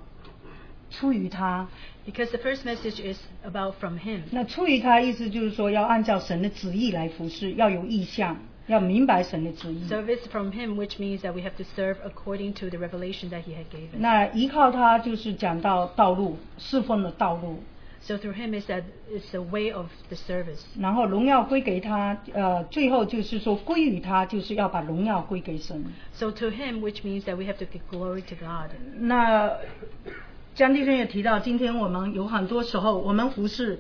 [0.91, 1.67] 出于他，
[2.07, 4.23] Because the first message is about from him.
[4.31, 9.89] 那出于他意思就是说要按照神的旨意来服侍，要有意向，要明白神的旨意。
[9.89, 12.79] So if it's from him, which means that we have to serve according to the
[12.79, 13.99] revelation that he had given.
[13.99, 17.63] 那依靠他就是讲到道路，侍奉的道路，
[18.05, 20.65] So through him is that it's the way of the service.
[20.77, 25.85] 然后荣耀归给他，呃，最后就是说归于他，就是要把荣耀归给神。
[26.15, 28.71] So to him, which means that we have to give glory to God.
[28.99, 29.53] 那
[30.58, 33.80] 江弟兄也提到，今天我们有很多时候，我们服侍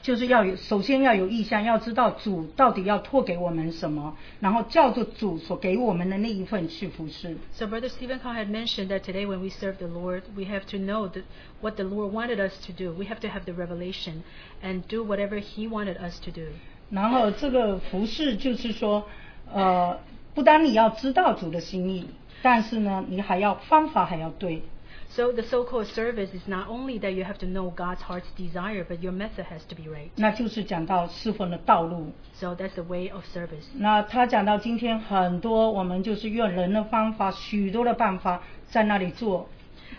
[0.00, 7.36] 就是要有，首先要有意向，要知道主到底要托给我们什么，然后照着主所给我们的那一份去服侍。
[7.52, 10.78] So Brother Stephen Carr had mentioned that today when we serve the Lord, we have to
[10.78, 11.24] know that
[11.60, 12.94] what the Lord wanted us to do.
[12.94, 14.22] We have to have the revelation
[14.62, 16.46] and do whatever He wanted us to do.
[16.88, 19.04] 然后这个服侍就是说，
[19.52, 19.98] 呃，
[20.34, 22.06] 不单你要知道主的心意，
[22.40, 24.62] 但是呢，你还要方法还要对。
[25.09, 29.01] So the so-called service is not only that you have to know God's heart's desire, but
[29.01, 30.09] your method has to be right.
[30.15, 32.11] 那就是讲到侍奉的道路。
[32.33, 33.65] So that's the way of service.
[33.75, 39.47] 那他讲到今天很多我们就是用人的方法，许多的办法在那里做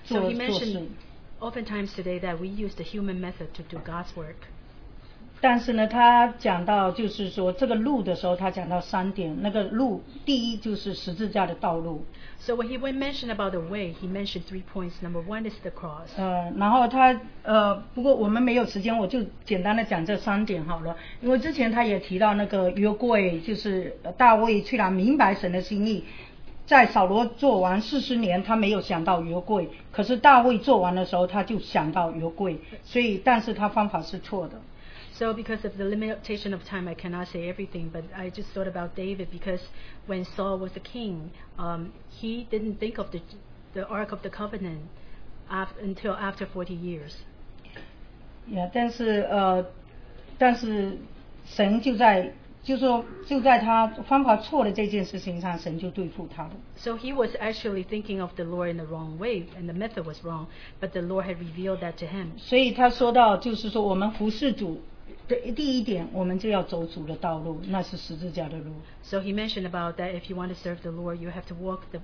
[0.05, 4.15] So 做 he 做事 mentioned。oftentimes today that we use the human method to do God's
[4.17, 4.37] work.
[5.44, 9.36] 但是呢，他讲到就是说这个路的时候，他讲到三点。
[9.42, 12.06] 那个路，第一就是十字架的道路
[12.38, 14.94] ，So when he when mentioned about the way, he mentioned three points.
[15.02, 16.10] Number one is the cross.
[16.16, 20.96] 呃，然后他呃，不过我们没有时间，我就简单的讲这三点好了。
[21.22, 26.04] 因为之前他也提到那个约柜，就是呃大卫虽然明白神的心意，
[26.68, 34.62] 在扫罗做完四十年，他没有想到约柜，可是大卫做完的时候，他就想到约柜，所以，但是他方法是错的。
[35.21, 38.95] So, because of the limitation of time, I cannot say everything, but I just thought about
[38.95, 39.62] David because
[40.07, 43.21] when Saul was the king, um, he didn't think of the,
[43.75, 44.83] the Ark of the Covenant
[45.51, 47.15] af- until after 40 years.
[48.49, 49.67] 呀，但是呃，
[50.39, 50.97] 但是
[51.45, 56.51] 神就在，就说就在他方法错的这件事情上，神就对付他了。
[56.77, 60.05] So he was actually thinking of the Lord in the wrong way, and the method
[60.05, 60.47] was wrong,
[60.81, 62.39] but the Lord had revealed that to him.
[62.39, 64.81] 所以他说到，就是说我们服侍主
[65.29, 68.73] 的第一点，我们就要走主的道路，那是十字架的路。
[69.03, 71.55] So he mentioned about that if you want to serve the Lord, you have to
[71.55, 72.01] walk the,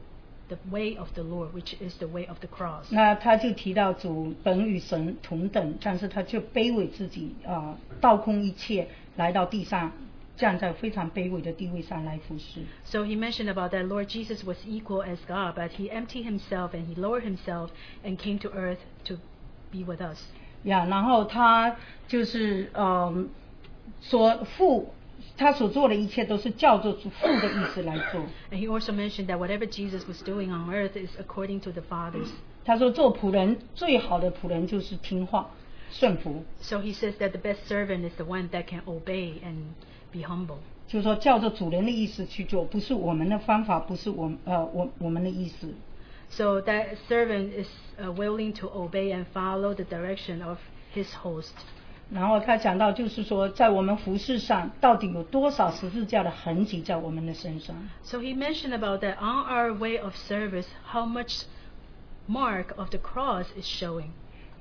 [0.48, 2.86] the way of the Lord, which is the way of the cross.
[2.90, 9.92] 那他就提到主本与神同等，但是他却卑微自己啊、倒空一切，来到地上，
[10.36, 12.62] 站在非常卑微的地位上来服侍。
[12.84, 16.72] So he mentioned about that Lord Jesus was equal as God, but he emptied himself
[16.72, 17.70] and he lowered himself
[18.04, 19.18] and came to earth to
[19.70, 20.18] be with us.
[20.63, 21.75] 呀然后他
[22.07, 23.29] 就是嗯
[24.01, 24.93] 说父
[25.37, 28.21] 他所做的一切都是叫做主父的意思来做。
[28.51, 32.29] And he also mentioned that whatever Jesus was doing on earth is according to the Father's.
[32.65, 35.49] 他说做仆人最好的仆人就是听话、
[35.91, 39.73] 顺服，So he says that the best servant is the one that can obey and
[40.11, 40.57] be humble.
[40.87, 45.73] 就是说叫做主人的意思去做，不是我们的方法，不是我呃我我们的意思。
[46.29, 50.57] So that servant is uh, willing to obey and follow the direction of
[50.93, 51.53] his host.
[52.09, 61.43] 然后他讲到，就是说，在我们服侍上，到底有多少十字架的痕迹在我们的身上？So he mentioned about that on our way of service, how much
[62.27, 64.11] mark of the cross is showing.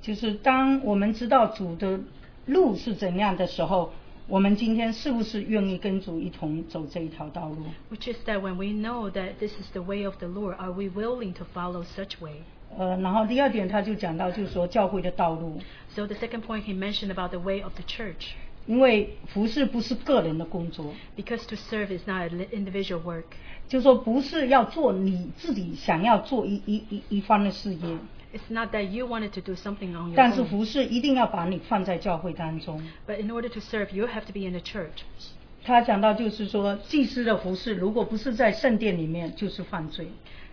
[0.01, 1.99] 就是当我们知道主的
[2.45, 3.93] 路是怎样的时候，
[4.29, 10.89] 我们今天是不是愿意跟主一同走这一条道路？Which is that when we know that this is the way of the Lord, are we
[10.89, 12.41] willing to follow such way?
[12.77, 15.61] 呃，然后第二点他就讲到，就是说教会的道路
[15.95, 18.31] ，So the second point he mentioned about the way of the church.
[18.65, 23.23] 因为服饰不是个人的工作，Because to serve is not an individual work.
[23.69, 27.97] 就说不是要做你自己想要做一一一一番的事业，
[28.33, 32.81] It's not that you wanted to do something on your 但是.服饰一定要把你放在教会当中。
[33.07, 35.03] But in order to serve, you have to be in the church.
[35.63, 40.07] 他讲到就是说，祭司的服饰如果不是在圣殿里面，就是犯罪。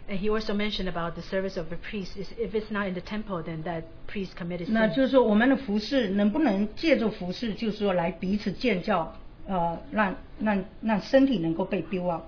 [0.08, 2.16] And he also mentioned about the service of the priest.
[2.38, 12.24] If it's not in the temple, then that priest committed 那.就是说，我们的服饰能不能借助服饰，就是说来彼此建造，呃，让让让身体能够被 build up。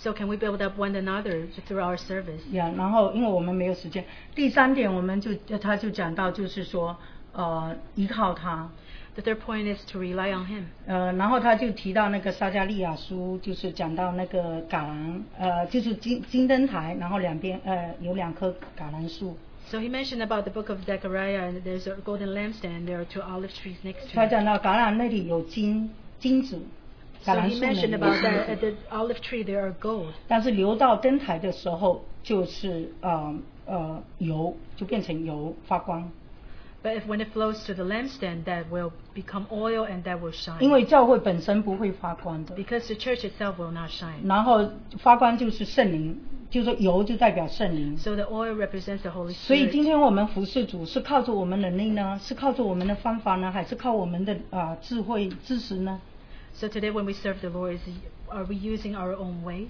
[0.00, 2.40] So can we build up one another through our service?
[2.52, 6.96] Yeah，然后因为我们没有时间，第三点我们就他就讲到就是说，
[7.32, 8.70] 呃，依靠他
[9.16, 10.62] ，The third point is to rely on him.
[10.86, 22.86] 呃，然后他就提到那个撒加利亚书，就是讲到那个橄榄，呃，就是金金灯台，然后两边呃有两棵橄榄树，So he mentioned about the book of Zechariah, and there's a golden lampstand.
[22.86, 24.30] There are two olive trees next to 他 it.
[24.30, 26.60] 讲到橄榄那里有金金子，
[27.34, 30.12] 橄 the olive tree there are gold.
[30.26, 33.34] 但是流到灯台的时候，就是呃
[33.66, 36.10] 呃油就变成油发光
[36.82, 40.60] ，But if when it flows to the lampstand, that will become oil and that will shine.
[40.60, 44.26] 因为教会本身不会发光的，because the church itself will not shine.
[44.26, 46.18] 然后发光就是圣灵，
[46.50, 47.96] 就是油就代表圣灵。
[47.98, 56.00] So the oil represents the Holy 所以今.天我们服侍主是靠着我们能力呢，是靠着我们的方法呢，还是靠我们的啊、智慧知识呢？
[56.57, 57.81] So today when we serve the Lord, is
[58.29, 59.69] are we using our own ways,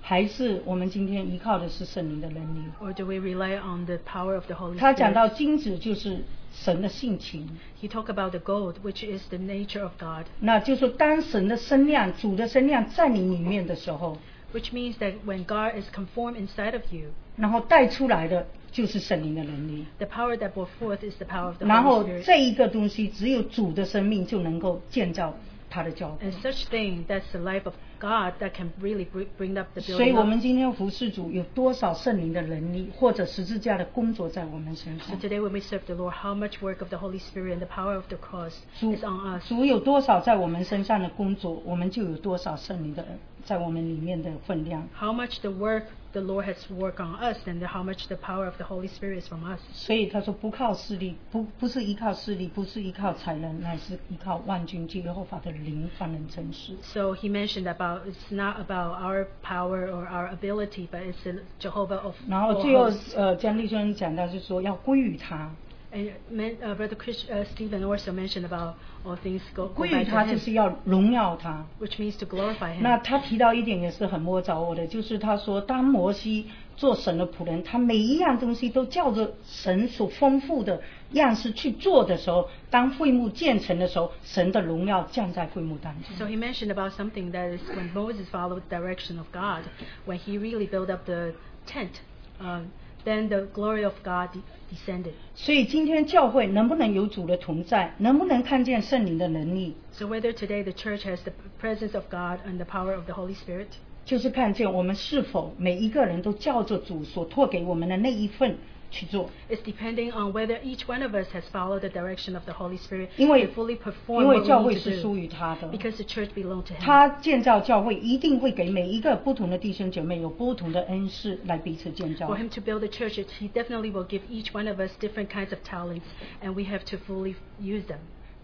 [0.00, 2.60] 还是我们今天依靠的是圣灵的能力？
[2.80, 5.34] or do we rely on the power of the Holy 他讲到 Spirit?
[5.36, 7.48] 金子就是神的性情，
[7.80, 14.18] He talked about the gold, which is the nature of God, 那就是说当神的声量、主的声量在你里面的时候，
[14.52, 19.86] which means that when God is conformed inside of you, 然后带出来的就是圣灵的能力。
[19.98, 22.24] the power that will forth is the power of the 然 Holy 后 Spirit.
[22.24, 25.34] 这一个东西，只有主的生命就能够建造
[25.70, 29.80] 他的教会 And。such thing, that's the life of God that can really br- bring up the
[29.80, 30.42] 所以 building 我们 up.
[30.42, 35.20] 今天服侍主有多少圣灵的能力，或者十字架的工作在我们身 So 上？
[35.20, 37.66] today when we serve the Lord, how much work of the Holy Spirit and the
[37.66, 39.48] power of the cross 主 is on us.
[39.48, 43.06] 主有多少在我们身上的工作，我们就有多少圣灵的
[43.44, 44.86] 在我们里面的分量。
[44.98, 48.46] How much the work the Lord has worked on us, and how much the power
[48.46, 49.60] of the Holy Spirit is from us.
[49.72, 56.72] 所以他说不靠势力，不不是依靠势力，不是依靠才能，乃是依靠万军之耶和华的灵方能成事。
[56.82, 61.41] So he mentioned about it's not about our power or our ability, but it's the
[61.59, 65.49] Jehovah of 然后最后呃，江弟兄讲到是说要归于他
[65.91, 71.65] ，And men, uh, Brother Chris, uh, Stephen also mentioned about all things go, 归于他就是要荣耀他。
[71.79, 72.81] which means to glorify him.
[72.81, 76.47] 那他提到一点也是很摸着我的，就是他说，当摩西
[76.78, 80.80] 做神的仆人，他每一样东西都照着神所丰富的
[81.12, 86.16] 样式去做的时候，当会幕建成的时候，神的荣耀降在会幕当中。
[86.16, 89.64] So he mentioned about something that is when Moses followed the direction of God,
[90.06, 91.34] when he really built up the
[91.66, 92.00] tent,
[92.40, 92.70] um,
[93.04, 94.42] then the glory of God de-
[94.74, 95.12] descended.
[95.36, 101.32] 所以今天教会能不能有主的同在，能不能看见圣灵的能力， So whether today the church has the
[101.62, 103.68] presence of God and the power of the Holy Spirit,
[104.08, 108.56] 就是看见我们是否每一个人都照着主所托给我们的那一份
[108.90, 109.30] 去做。
[109.48, 112.76] is depending on whether each one of us has followed the direction of the Holy
[112.78, 115.16] Spirit 因为 to fully perform 因为 what 教 we 会 need 是 to 属 do.
[115.16, 116.80] 于他的， Because the church belongs to Him.
[116.80, 125.28] 他建造教会一定会给每一个不同的弟兄姐妹有不同的恩赐来彼此建造 For。Him to build the church, He definitely will give each one of us different
[125.28, 126.04] kinds of talents,
[126.42, 127.98] and we have to fully use them.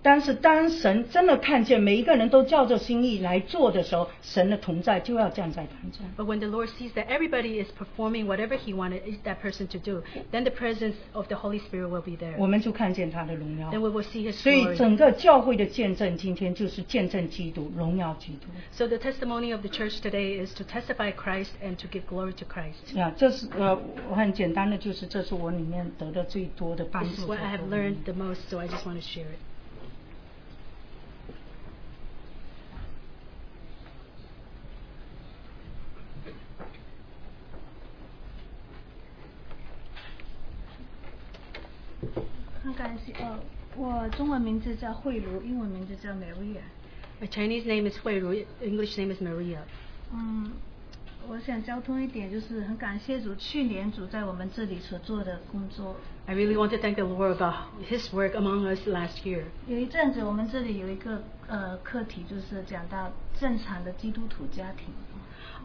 [0.05, 6.07] 但是当神真的看见每一个人都照着心意来做的时候，神的同在就要降在当中。
[6.16, 9.78] But when the Lord sees that everybody is performing whatever He wanted that person to
[9.78, 12.34] do, then the presence of the Holy Spirit will be there.
[12.38, 14.76] 我们就看见他的荣耀 Then。we will see His 所以 glory.
[14.78, 18.46] 整个教会的见证，今天就是见证基督，荣耀基督。
[18.72, 22.32] So the testimony of the church today is to testify Christ and to give glory
[22.32, 22.98] to Christ.
[22.98, 23.78] 啊，这是呃，
[24.09, 27.26] 我很简单的，就是这是我里面得的最多的帮 This is 助。
[27.26, 29.36] what I have learned the most, so I just want to share it.
[42.66, 43.39] 很感谢，呃，
[43.78, 46.61] 我中文名字叫慧茹，英文名字叫 Maria。
[47.22, 49.59] My Chinese name is Hui Ru, English name is Maria.
[50.11, 50.51] 嗯，
[51.28, 55.95] 我想交通一点，就是很感谢主，去年主在我们这里所做的工作。
[56.26, 57.53] I really want to thank the Lord about
[57.88, 59.43] His work among us last year.
[59.68, 64.88] 有一阵子我们这里有一个呃课题，就是讲到正常的基督徒家庭。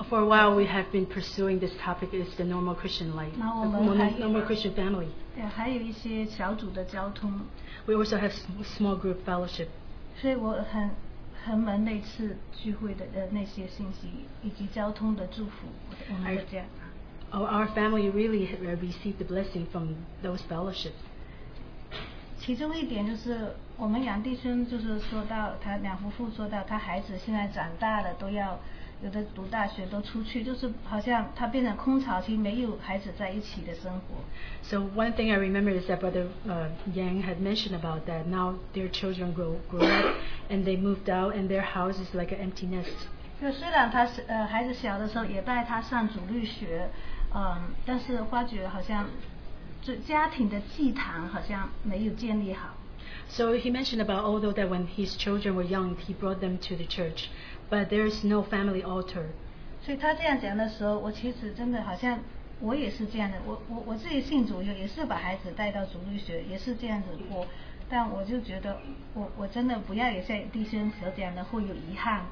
[0.09, 3.65] For a while, we have been pursuing this topic is the normal Christian life, 那我
[3.65, 5.07] the 们还 normal, normal Christian family.
[5.37, 7.31] 呃还有一些小组的交通，
[7.85, 8.45] We also have s-
[8.77, 9.67] small group fellowship.
[10.19, 10.89] 所以我很
[11.45, 15.67] 很门那次聚会的呃那些信息，以及交通的祝福，
[16.09, 16.63] 我们的家。
[17.31, 20.91] Our, our family really ha- uh, received the blessing from those fellowships.
[22.39, 28.59] 其中一点就是我们杨弟兄就是说到他两夫妇说到他孩子现在长大了，都要
[34.62, 38.26] so one thing I remember is that Brother uh, Yang had mentioned about that.
[38.26, 40.16] Now their children grow grow up,
[40.50, 43.08] and they moved out, and their house is like an empty nest.
[43.40, 46.90] 就虽然他是呃孩子小的时候也带他上主日学，
[47.32, 49.08] 嗯，但是发觉好像
[49.80, 52.74] 就家庭的祭坛好像没有建立好。
[53.30, 56.84] So he mentioned about although that when his children were young, he brought them to the
[56.84, 57.28] church,
[57.69, 59.25] but there is no family altar.
[59.81, 62.19] 所以他这样讲的时候，我其实真的好像
[62.59, 67.45] 我也是这样的，我我我自己信主也也是把孩子带到主律学，也是这样子过，
[67.89, 68.77] 但我就觉得
[69.13, 72.25] 我我真的不要也像弟兄所讲的会有遗憾。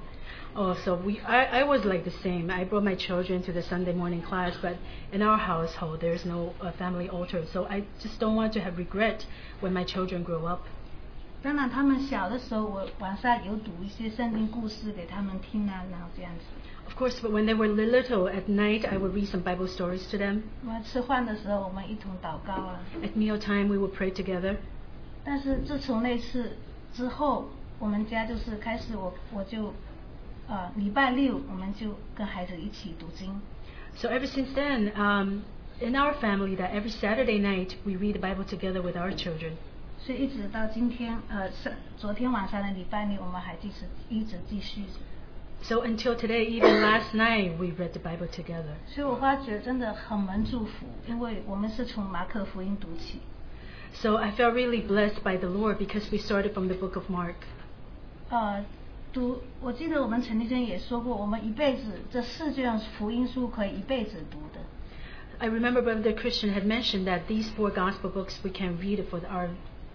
[0.55, 2.51] Oh, so we, I, I was like the same.
[2.51, 4.75] I brought my children to the Sunday morning class, but
[5.11, 7.43] in our household, there's no uh, family altar.
[7.51, 9.25] So I just don't want to have regret
[9.61, 10.61] when my children grow up.
[11.41, 16.45] 当然，他们小的时候，我晚上有读一些圣经故事给他们听啊，然后这样子。
[16.85, 20.09] Of course, but when they were little, at night, I would read some Bible stories
[20.11, 20.43] to them.
[20.65, 22.79] 我吃饭的时候，我们一同祷告啊。
[23.01, 24.55] At mealtime, we would pray together.
[25.25, 26.57] 但是自从那次
[26.93, 27.49] 之后，
[27.79, 29.73] 我们家就是开始我我就，
[30.47, 33.41] 呃，礼拜六我们就跟孩子一起读经。
[33.95, 35.41] So ever since then, um,
[35.81, 39.53] in our family, that every Saturday night we read the Bible together with our children.
[39.99, 44.83] 所以一直到今天，呃，上昨天晚上的礼拜六，我们还继续一直继续。
[45.61, 48.75] So until today, even last night, we read the Bible together.
[48.85, 53.19] 所以我发觉真的很蒙祝福，因为我们是从马可福音读起。
[53.93, 57.09] So I felt really blessed by the Lord because we started from the book of
[57.09, 57.35] Mark.
[58.29, 58.65] 呃，
[59.13, 64.59] 读，我记得我们陈立生也说过，我们一辈子这四卷福音书可以一辈子读的。
[65.39, 69.21] I remember Brother Christian had mentioned that these four gospel books we can read for
[69.29, 69.49] our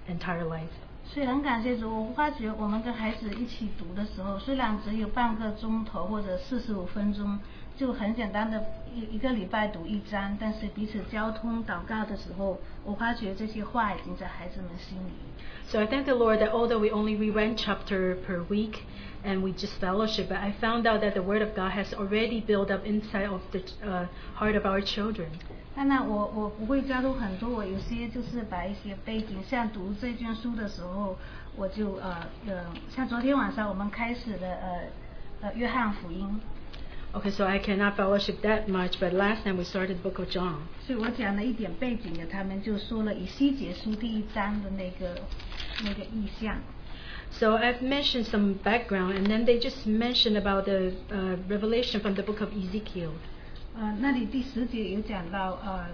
[0.08, 0.74] entire life.
[1.06, 7.38] 所以很感谢主，我发觉我们跟孩子一起读的时候，虽然只有半个钟头或者四十五分钟，
[7.78, 8.64] 就很简单的
[8.96, 15.12] 一一个礼拜读一章，但是彼此交通祷告的时候，我发觉这些话已经在孩子们心里。
[15.68, 18.80] So I thank the Lord that although we only read one chapter per week
[19.25, 22.41] and we just fellowship, but I found out that the Word of God has already
[22.41, 25.29] built up inside of the uh, heart of our children.
[25.75, 31.17] 当然我我不会加入很多，我有些就是把一些背景，像读这卷书的时候，
[31.57, 34.81] 我就呃呃，像昨天晚上我们开始的呃
[35.43, 36.41] 呃约翰福音，
[37.11, 40.29] Okay, so I cannot fellowship that much, but last time we started the book of
[40.29, 40.57] John.
[40.87, 45.21] 所以我讲了一点背景给他们，就说了以西结书第一章的那个
[45.85, 46.57] 那个意象。
[47.39, 52.15] So I've mentioned some background, and then they just mentioned about the uh, revelation from
[52.15, 53.13] the book of Ezekiel.
[53.77, 55.87] 呃，那里第十节有讲到，呃，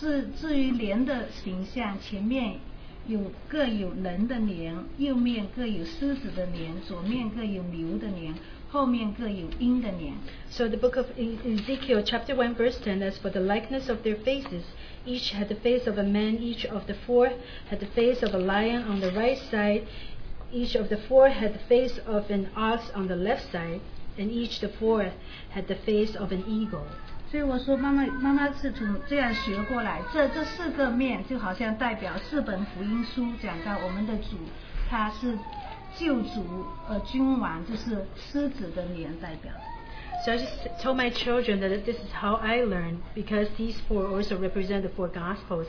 [0.00, 2.54] 至至于莲的形象，前面
[3.06, 8.34] 有各有人的脸，右面各有狮子的脸，左面各有牛的脸，
[8.68, 10.14] 后面各有鹰的脸。
[10.50, 13.98] So the book of E- Ezekiel, chapter 1, verse 10, as for the likeness of
[14.02, 14.64] their faces,
[15.06, 17.30] each had the face of a man, each of the four
[17.70, 19.86] had the face of a lion on the right side,
[20.51, 23.79] Each of the four had the face of an ox on the left side,
[24.17, 25.11] and each the four
[25.49, 26.83] had the face of an eagle.
[27.29, 34.37] 所以我说，妈妈妈妈是从这样学过来，这这四个面就好像代表四本福音书讲到我们的主，
[34.89, 35.37] 他是
[35.97, 39.51] 救主呃君王，就是狮子的脸代表。
[40.24, 44.38] So I just told my children that this is how I learned because these four also
[44.38, 45.66] represent the four gospels.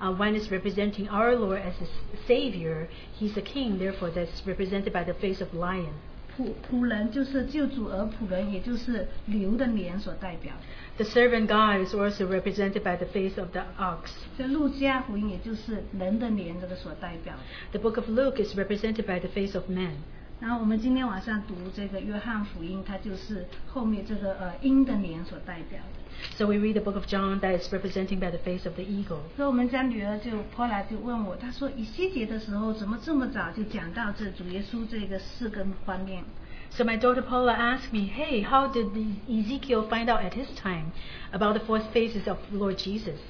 [0.00, 1.90] Uh, one is representing our Lord as a s-
[2.26, 2.88] Savior.
[3.18, 5.94] He's a king, therefore that's represented by the face of lion.
[6.36, 10.52] 仆仆人就是救主，而仆人也就是牛的脸所代表。
[10.96, 14.10] The servant God is also represented by the face of the ox.
[14.36, 17.34] 这路加福音也就是人的脸这个所代表。
[17.70, 19.94] The book of Luke is represented by the face of man.
[20.40, 26.04] 然后我们今天晚上读这个约翰福音，它就是后面这个呃鹰的脸所代表的。
[26.36, 28.82] So we read the book of John that is representing by the face of the
[28.82, 29.20] eagle.
[29.36, 36.24] 所以我们家女儿就后来就问我，她说以西结的时候怎么这么早就讲到这主耶稣这个四个方面？
[36.70, 40.48] So my daughter Paula asked me, hey, how did the Ezekiel find out at his
[40.56, 40.90] time
[41.32, 43.20] about the four faces of Lord Jesus?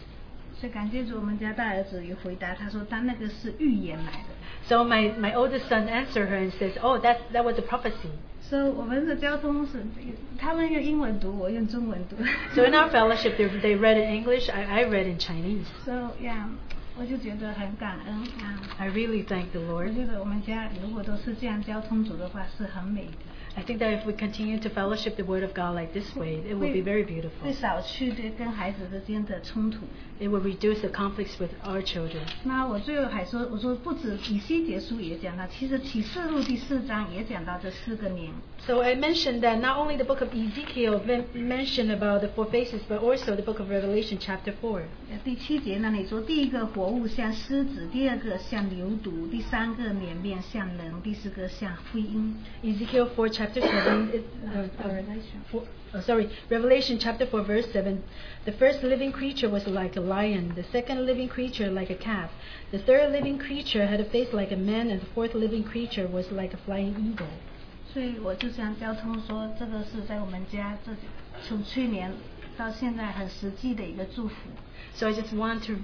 [0.59, 4.67] 所以感谢主，我们家大儿子有回答，他说他那个是预言来的。
[4.67, 8.11] So my, my oldest son answered her and says, oh, that, that was a prophecy.
[8.41, 9.85] So 我们的交通是，
[10.37, 12.17] 他们用英文读，我用中文读。
[12.55, 15.65] So in our fellowship, they, they read in English, I, I read in Chinese.
[15.85, 16.43] So yeah，
[16.99, 18.59] 我就觉得很感恩啊。
[18.77, 19.87] I really thank the Lord.
[19.87, 23.11] 我觉得我们家如果都是这样交通组的话，是很美的。
[23.56, 26.54] I think that if we continue to fellowship the Word of God like this way, it
[26.54, 27.52] will be very 会 beautiful.
[27.52, 29.86] 少去对跟孩子之间的冲突。
[30.20, 32.22] It will reduce the conflicts with our children.
[32.44, 38.32] 那我最后还说，我说不止以西结书也讲到，其实启示录第四章也讲到这四个年。
[38.66, 42.46] So I mentioned that not only the book of Ezekiel men- mentioned about the four
[42.50, 44.82] faces, but also the book of Revelation, chapter 4.
[45.10, 52.34] 呃第七节那里说，第一个活物像狮子，第二个像牛犊，第三个脸面像人，第四个像飞鹰。
[52.62, 54.10] Ezekiel 4, chapter 7.
[54.12, 55.02] It, uh, uh,
[55.50, 55.62] four,
[55.94, 58.02] oh, sorry, Revelation chapter 4, verse 7.
[58.44, 62.30] The first living creature was like a lion, the second living creature like a calf,
[62.70, 66.06] the third living creature had a face like a man, and the fourth living creature
[66.08, 67.28] was like a flying eagle.
[67.92, 70.90] 所以我就想交通说，这个是在我们家这
[71.46, 72.12] 从去年
[72.56, 74.34] 到现在很实际的一个祝福。
[74.96, 75.74] So I just want to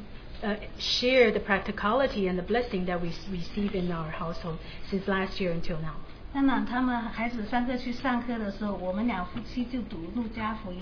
[0.45, 4.59] uh, share the practicality and the blessing that we s- receive in our household
[4.91, 5.95] since last year until now.
[6.35, 10.81] 当然，他们孩子上课去上课的时候，我们两夫妻就读路加福音。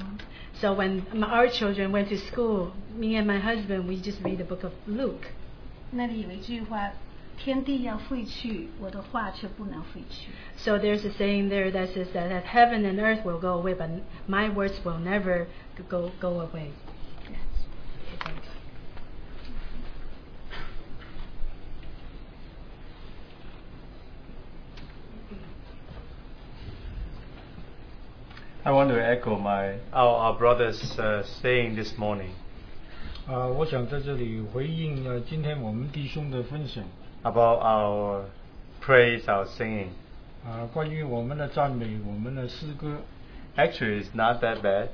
[0.55, 4.37] So when m- our children went to school, me and my husband, we just read
[4.37, 5.29] the book of Luke.
[5.93, 10.29] 那里有一句话：“天地要废去，我的话却不能废去。
[10.57, 13.75] So there's a saying there that says that, that heaven and earth will go away,
[13.75, 13.89] but
[14.29, 15.47] my words will never
[15.89, 16.73] go, go away.
[28.65, 32.31] I want to echo my our, our brother's uh, saying this morning
[33.27, 36.83] 啊、我想在这里回应呃今天我们弟兄的分享
[37.23, 38.23] about our
[38.83, 39.89] praise, our singing.
[40.47, 42.97] 啊、关于我们的赞美，我们的诗歌
[43.57, 44.89] Actually, it's not that bad.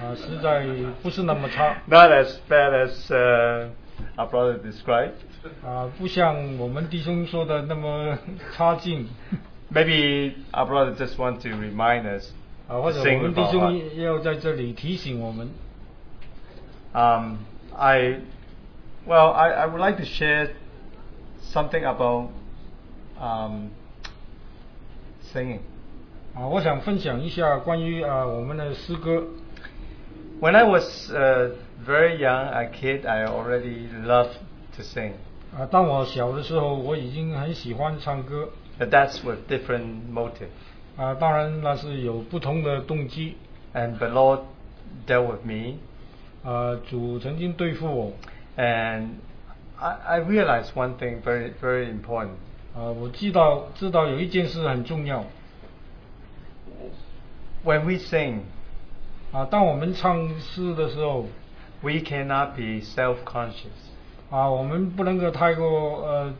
[0.00, 0.66] 啊、实在
[1.02, 3.68] 不是那么差 Not as bad as uh,
[4.16, 5.12] our brother described.
[5.64, 8.16] 啊、不像我们弟兄说的那么
[8.54, 9.06] 差劲
[9.70, 12.30] Maybe our brother just want to remind us
[12.71, 15.49] 啊、或者我们弟兄要在这里提醒我们
[16.93, 17.37] Um,
[17.73, 18.19] I,
[19.05, 20.49] well, I, I would like to share
[21.41, 22.29] something about
[23.19, 23.69] um,
[25.33, 25.59] singing.
[26.33, 29.25] 啊，我想分享一下关于啊我们的诗歌。
[30.41, 31.51] When I was uh,
[31.85, 34.35] very young, a kid, I already loved
[34.75, 35.13] to sing.
[35.57, 38.49] 啊，当我小的时候，我已经很喜欢唱歌。
[38.79, 40.49] But that's with different motive.
[40.97, 43.37] 啊，当然那是有不同的动机。
[43.73, 44.41] And the Lord
[45.07, 45.77] dealt with me,
[46.43, 48.13] 啊，主曾经对付我。
[48.57, 49.09] and
[49.77, 52.31] I, I realized one thing very, very important.
[52.75, 55.25] 啊，我知道知道有一件事很重要。
[57.63, 58.39] When we sing,
[59.31, 61.27] 啊，当我们唱诗的时候
[61.81, 63.91] ，we cannot be self-conscious.
[64.29, 66.33] 啊，我们不能够太过呃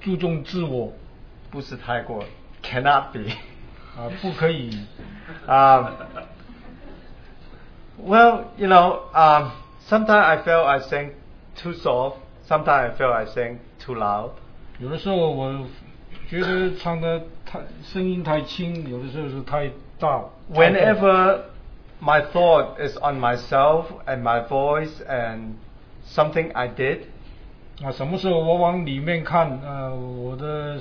[0.00, 0.92] 注重自我。
[1.50, 2.24] 不是太过
[2.64, 3.30] cannot be.
[3.97, 4.71] 啊，不可以。
[5.47, 5.85] Um,
[7.97, 9.51] well, you know, um,
[9.87, 11.11] sometimes I felt I sang
[11.55, 12.17] too soft.
[12.47, 14.31] Sometimes I felt I sang too loud.
[14.79, 15.67] 有的时候我
[16.29, 20.23] 觉得唱的太声音太轻，有的时候是太大。
[20.51, 21.41] Whenever
[22.01, 25.55] my thought is on myself and my voice and
[26.07, 26.99] something I did,
[27.83, 30.79] 啊，什么时候我往里面看，呃，我的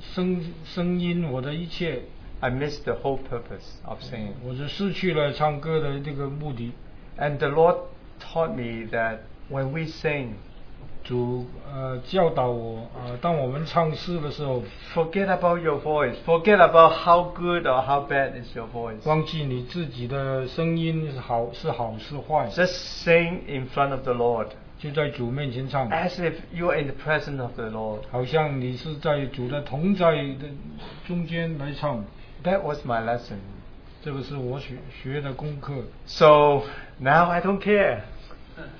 [0.00, 2.02] 声声音，我的一切，
[2.40, 4.32] I miss the whole purpose of singing.
[4.44, 6.72] 我就失去了唱歌的这个目的。
[7.18, 7.76] And the Lord
[8.20, 9.20] taught me that
[9.50, 10.34] when we sing,
[11.02, 14.62] 主呃教导我啊、当我们唱诗的时候，
[14.92, 16.16] forget about your voice.
[16.26, 19.06] Forget about how good or how bad is your voice.
[19.08, 26.94] 忘记你自己的声音是好是好是坏， Just sing in front of the Lord 就在主面前唱， as if you are in the
[26.96, 28.00] presence of the Lord.
[28.10, 30.48] 好像你是在主的同在的
[31.06, 32.04] 中间来唱。
[32.43, 33.37] That was my lesson.
[34.03, 35.73] 这个是我学学的功课
[36.07, 36.63] ，So
[36.99, 37.99] now I don't care.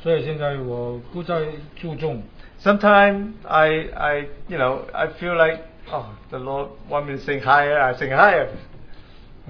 [0.02, 1.44] 所以现在我不再
[1.76, 2.24] 注重。
[2.60, 7.80] Sometimes I, I, you know, I feel like, oh, the Lord want me to sing higher,
[7.80, 8.48] I sing higher.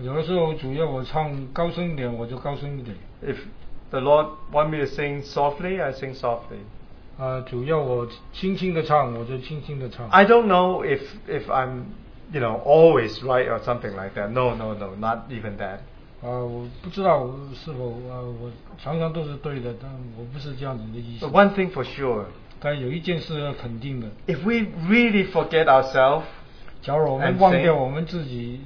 [0.02, 2.96] 有的时候主要我唱高声一点，我就高声一点。
[3.24, 3.38] If
[3.90, 6.64] the Lord want me to sing softly, I sing softly.
[7.18, 10.10] 啊，主要我轻轻的唱，我就轻轻的唱。
[10.10, 11.84] I don't know if if I'm,
[12.33, 14.31] you know, always right or something like that.
[14.31, 15.81] No, no, no, not even that.
[16.23, 22.25] 啊，我不知道是否啊，我常常都是对的，但我不是这样子的意思 But。one thing for sure,
[22.59, 26.25] 但有一件事要肯定的， if we really forget ourselves,
[26.81, 28.63] 假如我们 And 忘 sing 掉我们自己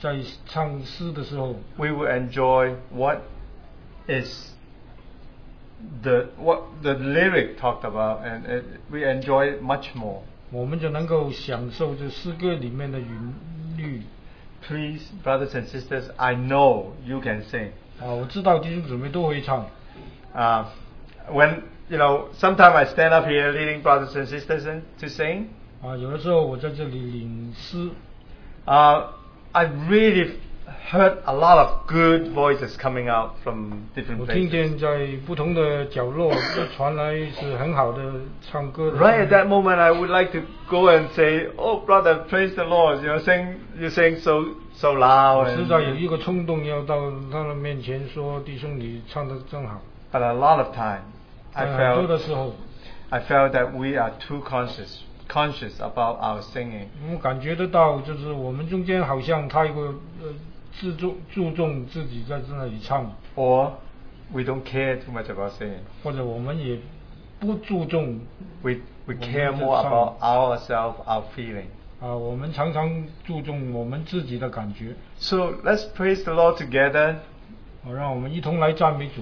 [0.00, 0.16] 在
[0.46, 3.18] 唱诗的时候， we will enjoy what
[4.08, 4.54] is
[6.02, 10.22] the what the lyric talked about, and it, we enjoy it much more.
[10.51, 13.33] 我们就能够享受这诗歌里面的韵
[13.77, 14.01] 律。
[14.67, 17.69] Please, brothers and sisters, I know you can sing.
[17.99, 19.67] 啊，我知道弟兄姊妹都会唱。
[20.33, 20.65] Uh,
[21.31, 24.63] when you know, sometimes I stand up here leading brothers and sisters
[24.99, 25.45] to sing.
[25.83, 27.89] 啊，有的时候我在这里领诗
[28.65, 29.05] ，Uh,
[29.51, 30.31] I really
[30.90, 34.50] heard a lot of good voices coming out from different 我听 places.
[34.50, 36.32] 见在不同的角落
[36.76, 38.02] 传来是很好的
[38.50, 38.98] 唱歌的。
[38.98, 42.64] Right at that moment, I would like to go and say, "Oh, brother, praise the
[42.64, 43.02] Lord!
[43.02, 46.96] You know, sing, you sing so so 我 loud." 实在有 And, 一个冲动要到
[47.30, 49.80] 他的面前说：“弟兄，你唱的真好。
[50.12, 51.02] but a lot of time,
[51.52, 52.54] ”I 在很多的 felt 时候，
[53.10, 54.98] I felt that we are too conscious
[55.28, 56.86] conscious about our singing.
[57.04, 60.34] 我们感觉得到，就是我们中间好像太过呃
[60.79, 63.71] 注重注重自己在那里唱，or
[64.31, 65.79] we don't care too much about singing.
[66.03, 66.77] 或者我们也
[67.39, 68.19] 不注重
[68.61, 71.67] We we care more about ourselves, our feeling.
[72.01, 74.95] 啊，我们常常注重我们自己的感觉。
[75.17, 77.15] So let's praise the Lord together.
[77.83, 79.21] 好，让我们一同来赞美主。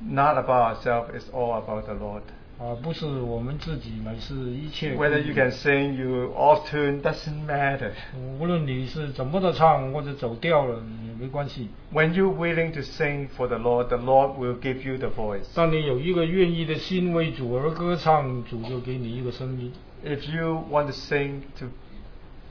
[0.00, 2.22] Not about ourselves, it's all about the Lord.
[2.59, 4.95] 啊，不是我们自己，乃是一切。
[4.95, 7.91] Whether you can sing, you off tune, doesn't matter.
[8.39, 11.69] 无论你是怎么的唱，或者走调了也没关系。
[11.93, 15.53] When you're willing to sing for the Lord, the Lord will give you the voice.
[15.53, 19.71] 当你有一个愿意的心为主而歌唱，主就给你一个声音。
[20.03, 21.67] If you want to sing to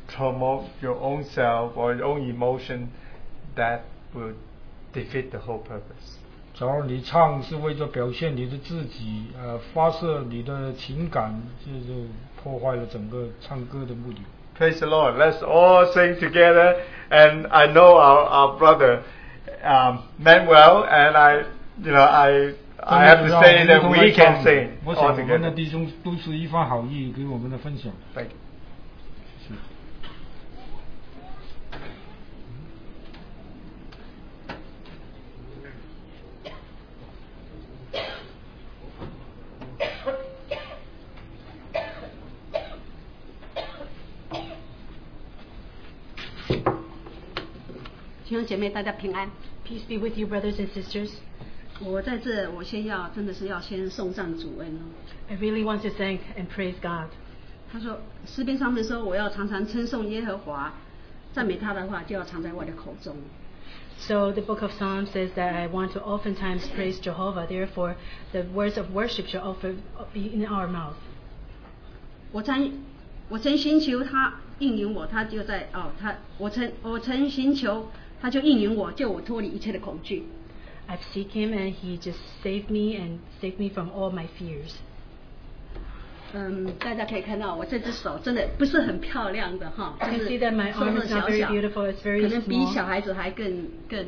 [0.08, 2.90] promote your own self or your own emotion,
[3.56, 3.80] that
[4.14, 4.34] will
[4.92, 6.19] defeat the whole purpose.
[6.61, 12.01] 假如你唱是为了表现你的自己，呃，发射你的情感，这就
[12.37, 14.19] 破坏了整个唱歌的目的。
[14.59, 15.15] Praise the Lord.
[15.17, 16.75] Let's all sing together.
[17.09, 19.01] And I know our, our brother
[19.63, 21.45] um, meant well, and I,
[21.81, 27.91] you know, I, I have to say that we can sing 我想我们的.弟兄都是一番好意给我们的分享。
[28.13, 28.35] Thank you.
[48.50, 49.30] 《姐妹，大家平安。
[49.64, 51.10] Peace be with you, brothers and sisters.
[51.80, 54.82] 我在这，我先要真的是要先送上主恩哦。
[55.28, 57.10] I really want to thank and praise God.
[57.70, 60.72] 他说诗篇上面说，我要常常称颂耶和华，
[61.32, 63.14] 赞美他的话就要常在我的口中。
[63.98, 67.46] So the book of Psalms says that I want to oftentimes praise Jehovah.
[67.46, 67.94] Therefore,
[68.32, 69.76] the words of worship shall often
[70.12, 70.96] be in our mouth.
[72.32, 72.72] 我曾
[73.28, 77.88] 我曾寻求他应允我，他就在哦，他我曾我曾寻求，
[78.21, 80.23] 他就应允我，叫我脱离一切的恐惧。
[80.87, 84.73] I've seek him and he just saved me and saved me from all my fears。
[86.33, 90.53] 嗯，大家可以看到，我这只手真的不是很漂亮的哈，就是非常
[91.25, 91.51] 非小，
[92.01, 94.05] 可能比小孩子还更更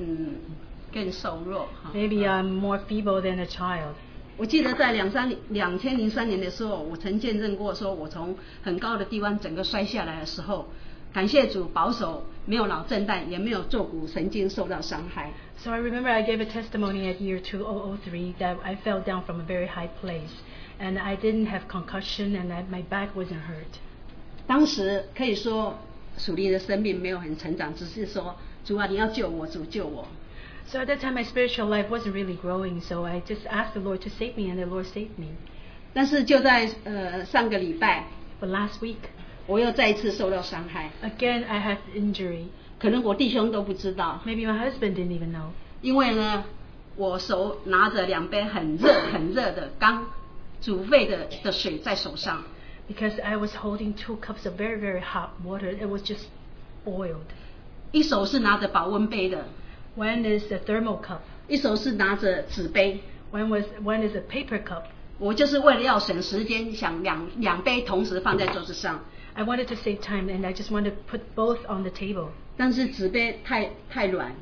[0.93, 1.91] 更瘦弱哈。
[1.93, 3.93] Maybe I'm more feeble than a child。
[4.37, 10.67] 我记得在两三年，两千零三年的时候，我曾见证过，说我从很高的地方整个摔下来的时候。
[11.12, 15.32] 感谢主保守，没有脑震荡，也没有坐骨神经受到伤害。
[15.58, 19.40] So I remember I gave a testimony at year 2003 that I fell down from
[19.40, 20.30] a very high place
[20.78, 23.80] and I didn't have concussion and I, my back wasn't hurt.
[24.46, 25.78] 当时可以说
[26.16, 30.06] 属灵的生命没有很成长，只是说主啊，你要救我，主救我。
[30.66, 33.80] So at that time my spiritual life wasn't really growing, so I just asked the
[33.80, 35.28] Lord to save me and the Lord saved me.
[35.94, 38.04] 但是就在呃上个礼拜，
[38.40, 39.08] But last week,
[39.45, 42.45] 我又再一次受到伤害，again I have injury.
[42.79, 45.51] 可能我弟兄都不知道，Maybe my husband didn't even know.
[45.81, 46.45] 因为呢，
[46.95, 50.07] 我手拿着两杯很热很热的刚
[50.61, 52.43] 煮沸的的水在手上
[52.89, 55.69] ，Because I was holding two cups of very, very hot water.
[55.69, 56.25] It was just
[56.85, 57.27] boiled.
[57.91, 59.45] 一手是拿着保温杯的
[59.97, 61.19] ，，When is the thermal cup.
[61.47, 63.01] 一手是拿着纸杯。
[63.31, 64.83] ，When was When is a paper cup.
[65.19, 69.01] 我就是为了要省时间，想两两杯同时放在桌子上，
[69.34, 72.28] I wanted to save time and I just wanted to put both on the table.
[72.56, 74.32] 但是纸杯太太软，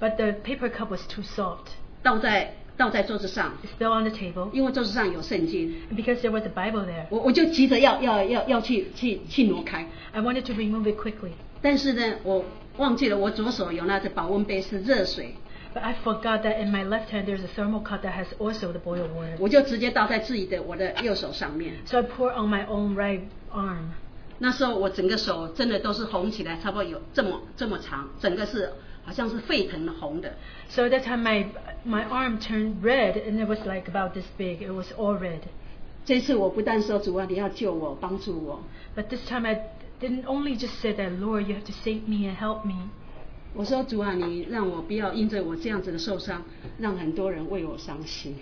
[0.00, 1.68] But the paper cup was too soft.
[2.02, 4.50] 倒在倒在桌子上， It's still on the table.
[4.52, 11.32] 因为桌子上有圣经， And because there was a Bible there, 我我就急着要要要要去去去挪开， I wanted to remove it quickly.
[11.62, 12.44] 但是呢，我
[12.76, 15.34] 忘记了我左手有拿着保温杯是热水，
[15.74, 18.72] But I forgot that in my left hand there's a thermal cup that has also
[18.72, 19.36] the boiled water.
[19.38, 21.76] 我就直接倒在自己的我的右手上面。
[21.86, 23.92] So I pour on my own right arm.
[24.38, 28.72] 那时候我整个手真的都是红起来，差不多有这么这么长，整个是
[29.04, 30.34] 好像是沸腾的红的。
[30.68, 31.46] So at that time my
[31.86, 34.62] my arm turned red and it was like about this big.
[34.62, 35.40] It was all red.
[36.04, 38.64] 这次我不但说主啊，你要救我，帮助我，
[38.96, 42.28] But this time I didn't only just say that, Lord, you have to save me
[42.28, 42.90] and help me.
[43.54, 46.42] 我说主啊，你让我不要因着我这样子的受伤，
[46.78, 48.34] 让很多人为我伤心。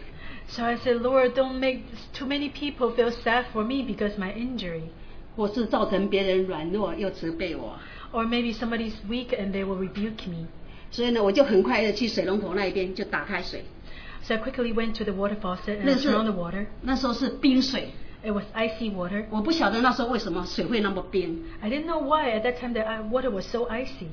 [0.48, 1.82] So I said, Lord, don't make
[2.14, 4.84] too many people feel sad for me because my injury.
[5.35, 7.77] 或是造成别人软弱又责备我
[8.13, 10.47] ，Or maybe somebody's weak and they will rebuke me.
[10.91, 13.65] 所以呢，我就很快的去水龙头那一边就打开水
[14.21, 16.65] ，So I quickly went to the water faucet and 那 I 是 turned on the water.
[16.81, 17.89] 那时候是冰水
[18.23, 19.25] ，It was icy water.
[19.29, 24.07] 我不晓得那时候为什么水会那么冰，I didn't know why at that time the uh, water was so icy.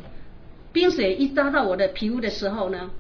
[0.73, 2.91] 冰水一扎到我的皮肤的时候呢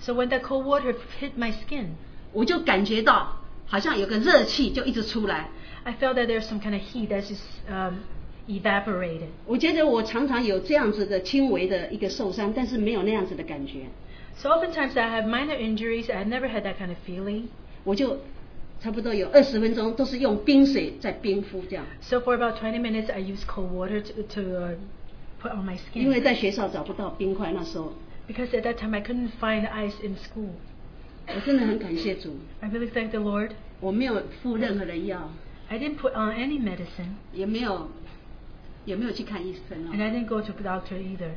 [0.00, 1.88] ，So when that cold water hit my skin,
[2.32, 5.50] 我就感觉到好像有个热气就一直出来。
[5.83, 7.99] I felt that there's some kind of heat that's just um,
[8.47, 9.29] evaporated.
[9.45, 13.85] 我觉得我常常有这样子的轻微的一个受伤，但是没有那样子的感觉，
[14.37, 16.05] So oftentimes I have minor injuries.
[16.09, 17.43] I've never had that kind of feeling.
[17.83, 18.19] 我就
[18.79, 24.75] 差不多有二十分钟都是用冰水在冰敷这样， So for about 20 minutes, I used cold water to, to uh,
[25.41, 26.23] put on my 因为 skin.
[26.23, 27.93] 在学校找不到冰块，那时候
[28.27, 30.49] Because at that time I couldn't find ice in school.
[31.27, 33.51] 我真的很感谢主， I really thank the Lord.
[33.79, 35.29] 我没有敷任何的药，
[35.72, 37.88] I didn't put on any medicine, 也没有
[38.84, 41.30] 也没有去看医生 and 哦，I didn't go to the doctor either.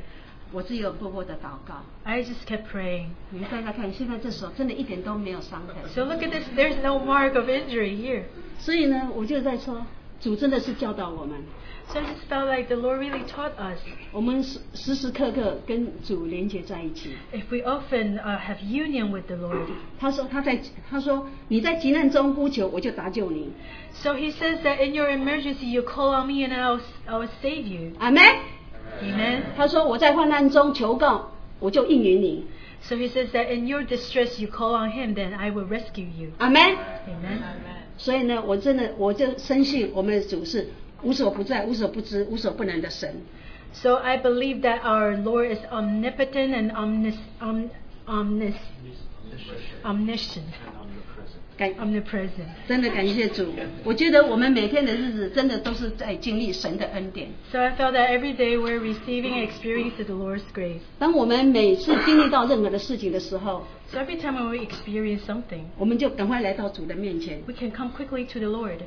[0.52, 1.84] 我只有默默的祷告。
[2.04, 3.08] I just kept praying.
[3.30, 6.44] 你们大家看，现在这手真的一点都没有伤痕，So look at this.
[6.54, 8.24] There's no mark of injury here.
[8.60, 9.86] 所以呢，我就在说，
[10.20, 11.40] 主真的是教导我们，
[11.93, 13.81] So I just felt like the Lord really taught us
[14.13, 17.17] 我们时时时刻刻跟主连接在一起。
[17.33, 19.67] if we often uh, have union with the Lord.
[19.99, 23.51] 他说他在他说你在急难中呼求，我就搭救你。
[23.93, 27.67] So He says that in your emergency you call on me and I'll I'll save
[27.67, 27.91] you.
[27.99, 28.23] 阿门。
[29.03, 29.43] Amen.
[29.57, 32.47] 他说我在患难中求告，我就应允你。
[32.83, 36.07] So He says that in your distress you call on Him, then I will rescue
[36.07, 36.31] you.
[36.39, 36.63] 阿门。
[36.63, 37.43] Amen.
[37.99, 40.69] 所以呢，我真的我就深信我们的主是
[41.05, 43.23] 无所不在、无所不知、无所不能的神。
[43.73, 47.71] So I believe that our Lord is omnipotent and omnis, om,
[48.07, 48.55] omnis,
[49.85, 50.43] omniscient
[51.57, 52.49] 感 omnipresent.
[52.67, 53.47] 真的感谢主。
[53.85, 57.29] 我觉得我们每天的日子真的都是在经历神的恩典。
[57.53, 60.81] So I felt that every day we're receiving and experiencing the Lord's grace.
[60.99, 68.49] 当我们每次经历到任何的事情的时候， So every time when we experience something, 我们就赶快来到主的面前， we can come quickly to the
[68.49, 68.79] Lord.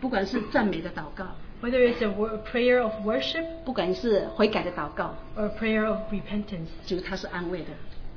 [0.00, 6.68] 不管是赞美的祷告， Whether it's a, wor- a prayer of worship 不管是悔改的祷告， or a prayer of repentance,
[6.86, 7.66] 主他是安慰的。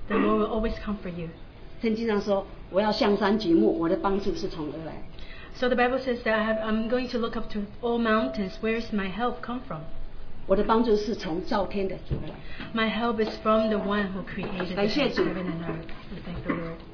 [0.08, 1.28] the Lord will always comfort you.
[1.82, 4.94] 圣经上说：“我要向山举目，我的帮助是从而来。
[5.56, 8.54] So the Bible says that I have, I'm going to look up to all mountains.
[8.62, 9.82] Where's my help come from?
[10.48, 12.36] 我的帮助是从造天的主而来。
[12.74, 15.24] My help is from the one who created the 感谢主。
[15.24, 15.88] heaven and earth.
[16.12, 16.87] We thank the Lord.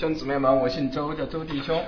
[0.00, 1.80] 兄姊妹们，我姓周，叫周弟兄。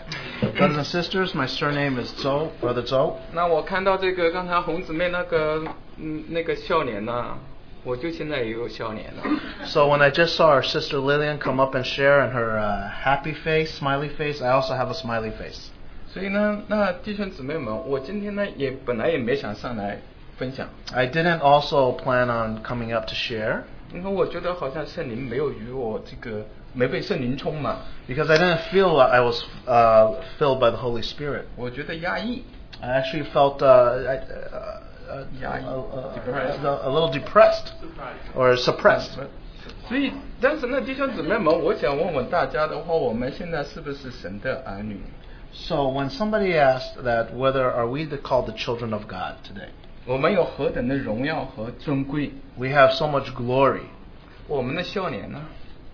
[0.57, 3.15] Brothers and sisters, my surname is Zhou, Brother Zhou.
[3.33, 5.65] 那我看到这个刚才红姊妹那个
[5.97, 7.37] 嗯那个笑脸呐、
[7.83, 9.23] 我就现在也有笑脸了。
[9.65, 12.89] So when I just saw our sister Lillian come up and share and her uh,
[13.05, 15.71] happy face, smiley face, I also have a smiley face.
[16.11, 19.99] 所以呢，那弟兄姊妹们，我今天呢也本来也没想上来
[20.37, 23.63] 分享， I didn't also plan on coming up to share
[23.93, 27.77] 因为我觉得好像圣灵没有与我这个 没被圣灵充满，
[28.09, 31.45] because I didn't feel I was uh, filled by the Holy Spirit.
[31.57, 32.45] 我觉得压抑。
[32.81, 36.61] I actually felt uh, I- uh, uh, Yeah, uh, depressed.
[36.63, 37.73] uh, a little depressed
[38.37, 39.19] or suppressed.
[39.89, 45.01] 所以，但是呢，弟兄姊妹们，我想问问大家的话，我们现在是不是神的儿女？
[45.53, 49.71] So when somebody asked that whether are we the, called the children of God today,
[50.07, 52.33] 我们有何等的荣耀和尊贵？
[52.57, 53.85] we have so much glory.
[54.47, 55.41] 我们的笑脸呢？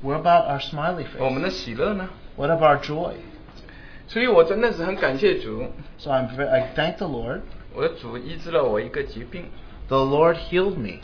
[0.02, 1.20] What about our smiley face?
[1.20, 3.14] 我们的喜乐呢？What about our joy?
[4.08, 5.66] 所以我真的是很感谢主
[5.98, 7.42] ，So I'm very, I thank the Lord.
[7.76, 9.46] 我的主医治了我一个疾病。
[9.88, 11.02] The Lord healed me.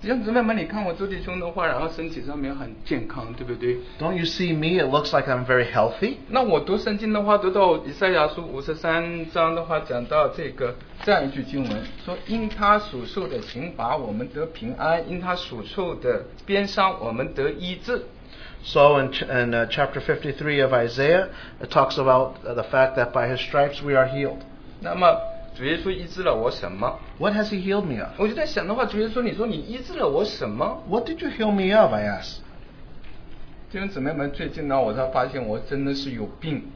[0.00, 4.82] 弟兄姊妹们，你看我周弟兄的话，然后身体上面很健康，对不对？Don't you see me?
[4.82, 6.14] It looks like I'm very healthy.
[6.30, 10.74] 那我读圣经的话，读到以赛亚书五十三章的话，讲到这个
[11.04, 18.06] 这样一句经文，说因他所受的刑罚，我们得平安；因他所受的鞭伤，我们得医治。
[18.63, 21.29] So in, ch- in uh, chapter 53 of Isaiah,
[21.61, 24.39] it talks about uh, the fact that by his stripes we are healed.
[24.81, 25.21] 那么
[25.55, 26.99] 主耶稣医治了我什么？
[27.19, 28.11] What has he healed me of?
[28.17, 30.83] 我就在想的话，主耶稣，你说你医治了我什么？
[30.89, 31.93] What did you heal me of?
[31.93, 32.39] I asked.
[33.71, 36.71] 弟兄姊妹们，最近呢，我才发现我真的是有病。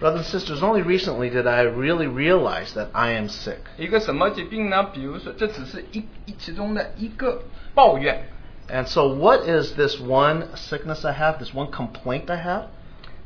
[0.00, 3.58] Brothers and sisters, only recently did I really realize that I am sick.
[3.78, 4.82] 一个什么疾病呢？
[4.92, 7.42] 比如说，这只是一一其中的一个
[7.74, 8.24] 抱怨。
[8.68, 12.66] And so, what is this one sickness I have, this one complaint I have?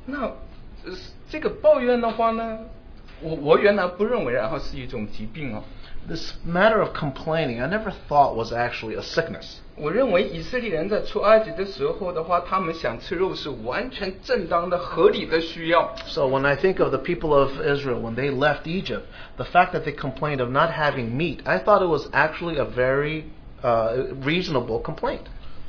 [0.06, 0.22] 那
[0.84, 0.92] 呃
[1.28, 2.58] 这个抱怨的话呢，
[3.20, 5.62] 我我原来不认为，然后是一种疾病哦。
[6.08, 9.56] This matter of complaining, I never thought was actually a sickness.
[9.74, 15.94] 我认为以色列人在出埃及的时候的话，他们想吃肉是完全正当的、合理的需要。
[16.06, 19.02] So, when I think of the people of Israel, when they left Egypt,
[19.36, 22.64] the fact that they complained of not having meat, I thought it was actually a
[22.64, 23.24] very
[23.62, 25.20] uh, reasonable complaint.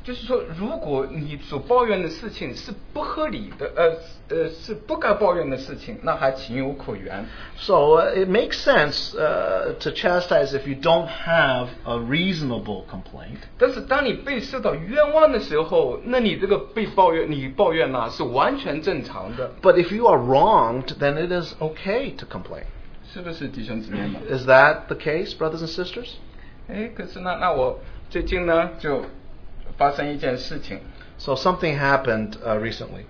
[0.04, 7.26] 就是说，如果你所抱怨的事情是不合理的，呃呃是不该抱怨的事情，那还情有可原。
[7.58, 13.40] So uh, it makes sense uh, to chastise if you don't have a reasonable complaint.
[13.58, 22.64] 但是当你被受到冤枉的时候，那你这个被抱怨，你抱怨呢、是完全正常的， But if you are wronged, then it is okay to complain.
[23.12, 24.22] 是不是弟兄姊妹们？
[24.30, 26.12] Is that the case, brothers and sisters?
[26.67, 29.03] 哎，可是呢，那我最近呢就
[29.77, 30.79] 发生一件事情。
[31.17, 33.05] So something happened uh, recently.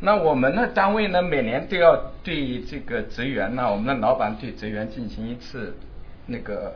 [0.00, 5.74] 那我们的单位呢，每年都要对这个职员呢，我们的老板对职员进行一次
[6.26, 6.74] 那个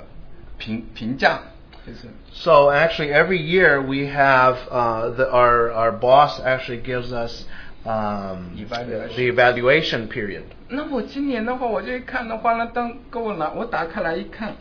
[0.59, 1.41] 评评价，
[1.87, 2.09] 就是。
[2.33, 7.45] So actually, every year we have uh, the, our our boss actually gives us
[7.85, 9.17] um, Evaluation.
[9.17, 10.45] the evaluation period.
[10.69, 14.55] 那我今年的话，我就一看的话呢，当给我拿我打开来一看，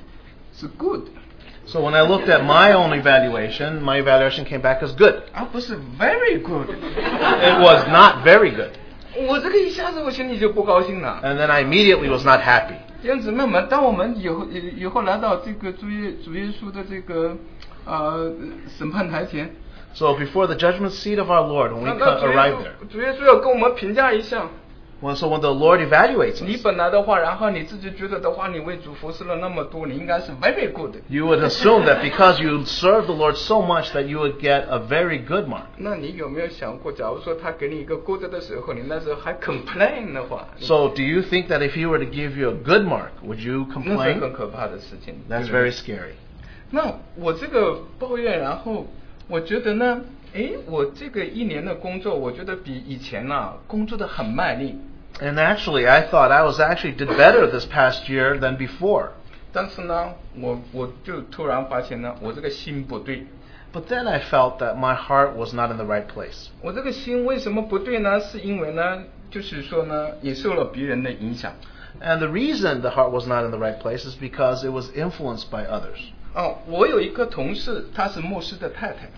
[0.54, 1.08] 是 good，
[1.69, 5.23] So when I looked at my own evaluation, my evaluation came back as good.
[5.33, 6.69] 而不是 very good。
[6.69, 8.71] It was not very good,
[9.29, 11.21] 我这个一下子我心里就不高兴了。
[11.23, 12.75] and then I immediately was not happy.
[13.01, 17.37] 弟兄姊妹们，当我们以后以以后来到这个主耶主耶稣的这个
[17.87, 18.31] 呃
[18.79, 19.51] 审判台前，
[19.95, 22.85] So before the judgment seat of our Lord, when we 那 co- 那主耶 arrive there,
[22.89, 24.49] 稣主耶稣要跟我们评价一下，
[25.01, 30.95] Well, so when the Lord evaluates 你 us, 本来的话，然后你自己觉得的话，你为主服侍了那么多，你应该是 very good。
[31.11, 34.67] you would assume that because you serve the Lord so much that you would get
[34.67, 35.67] a very good mark.
[35.77, 42.39] 那你有没有想过，假如说他给你一个 good 的时候，你那时候还 complain 的话， So, do you think that if He were to give
[42.39, 44.33] you a good mark, would you 那是很 complain?
[44.33, 45.17] 可怕的事情。
[45.29, 46.13] That's 对不对 very scary.
[46.71, 48.87] 那我这个抱怨，然后
[49.29, 50.01] 我觉得呢，
[50.33, 54.79] 诶，我这个一年的工作，我觉得比以前呐、工作的很卖力。
[55.21, 59.11] And actually, I thought I was actually did better this past year than before.
[59.53, 63.27] 但是呢，我我就突然发现呢，我这个心不对。
[63.73, 66.49] But then I felt that my heart was not in the right place.
[66.61, 68.21] 我这个心为什么不对呢？
[68.21, 71.53] 是因为呢，就是说呢，也受了别人的影响。
[72.01, 74.91] And the reason the heart was not in the right place is because it was
[74.97, 76.01] influenced by others.
[76.35, 79.09] 哦，我有一个同事，她是牧师的太太。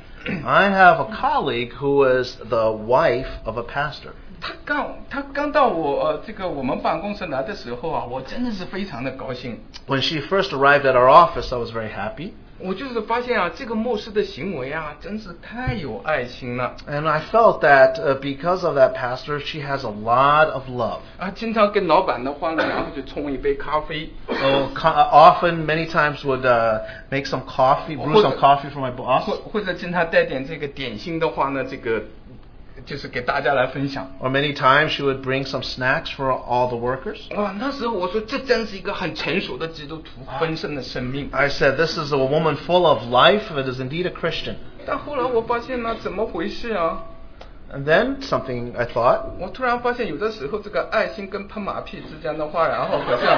[0.45, 4.11] I have a colleague who is the wife of a pastor.
[4.41, 9.59] 她刚她刚到我呃这个我们办公室来的时候啊，我真的是非常的高兴。
[9.87, 12.33] When she first arrived at our office, I was very happy.
[12.59, 20.63] 我就是发现啊，这个牧师的行为啊，真是太有爱心了 And I felt that uh, because of that pastor, she has a lot of
[20.71, 21.01] love.
[21.19, 21.31] 啊！
[21.35, 28.81] 经常跟老板的话呢，然后就冲一杯咖啡， So co- uh, often, many times, would uh, make some coffee, brew some coffee for
[28.81, 32.05] my 或 boss, 或者经常带点这个点心的话呢，这个
[32.85, 34.07] 就是给大家来分享。
[34.21, 37.35] or many times she would bring some snacks for all the workers.
[37.35, 41.29] 哇，那时候我说这真是一个很成熟的基督徒，丰盛的生命。
[41.33, 43.51] I said, "This is a woman full of life.
[43.51, 44.57] It is indeed a Christian."
[44.87, 47.03] 但后来我发现呢，怎么回事啊？
[47.71, 53.37] And then something I thought, 我突然发现，有的时候这个爱心跟喷马屁之间的话，然后好像，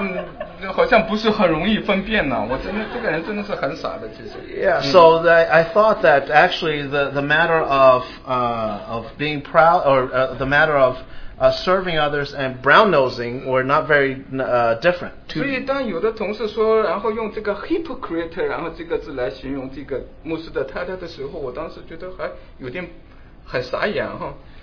[0.00, 2.44] 嗯，好像不是很容易分辨呢。
[2.50, 4.38] 我真的这个人真的是很傻的，其实。
[4.60, 9.40] Yeah, 嗯 so that I thought that actually the, the matter of uh, of being
[9.40, 10.96] proud or uh, the matter of
[11.38, 15.12] uh, serving others and brown nosing were not very uh, different.
[15.28, 22.88] 所以 Two, 当有的同事说，然后用这个 hypocrite，然后这个字来形容这个牧师的太太的时候，我当时觉得还有点很傻眼哈。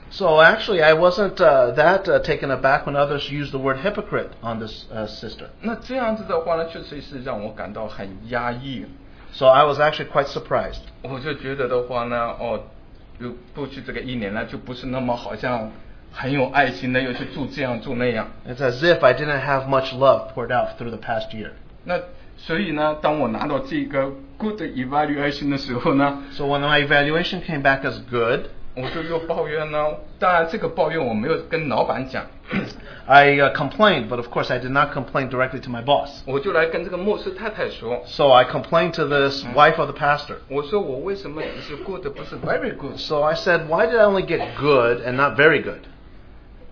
[0.10, 4.30] so actually, I wasn't uh, that uh, taken aback when others used the word hypocrite
[4.42, 5.50] on this uh, sister.
[5.62, 8.86] 那这样子的话呢，确实是让我感到很压抑。
[9.34, 10.80] So I was actually quite surprised.
[11.02, 12.64] 我就觉得的话呢，哦，
[13.20, 15.70] 有过去这个一年呢，就不是那么好像
[16.14, 18.30] 很有爱心的，又去做这样做那样。
[18.48, 21.52] It's as if I didn't have much love poured out through the past year.
[21.84, 22.00] 那
[22.38, 29.86] 所以呢，当我拿到这个 good evaluation 的时候呢， So when my evaluation came back as good, 我就又抱怨呢。
[30.20, 32.26] 当然，这个抱怨我没有跟老板讲，
[33.08, 36.22] I uh, complained, but of course I did not complain directly to my boss.
[36.26, 40.36] 我就来跟这个牧师太太说， So I complained to this wife of the pastor.
[40.50, 42.98] 我说我为什么只是 good 不是 very good？
[42.98, 45.82] So I said, why did I only get good and not very good?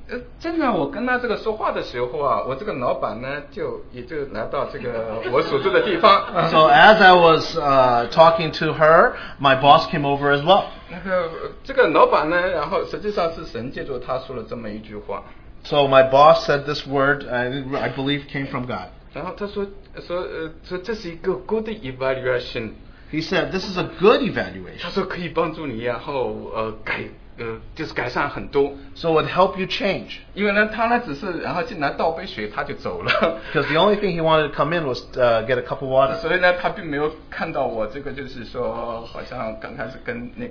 [0.10, 6.48] 呃，真的，我跟他这个说话的时候啊，我这个老板呢，就也就来到这个我所住的地方。
[6.52, 10.66] So as I was uh, talking to her, my boss came over as well.
[10.92, 11.30] 那个呃
[11.64, 15.24] 这个老板呢，然后实际上是神借助他说了这么一句话，
[15.64, 18.90] So my boss said this word, I, I believe came from God.
[19.12, 19.66] 然后他说
[20.06, 22.74] 说呃说这是一个 good evaluation，
[23.12, 24.84] He said, this is a good evaluation.
[24.84, 27.06] 他说可以帮助你，然后呃改
[27.41, 30.19] 呃就是改善很多，So it would help you change.
[30.35, 33.11] 因为呢他呢只是然后进来倒杯水他就走了
[33.53, 36.15] ，Because the only thing he wanted to come in was uh, get a cup of water.
[36.17, 40.47] 所以呢他并没有看到我这个就是说好像刚开始跟那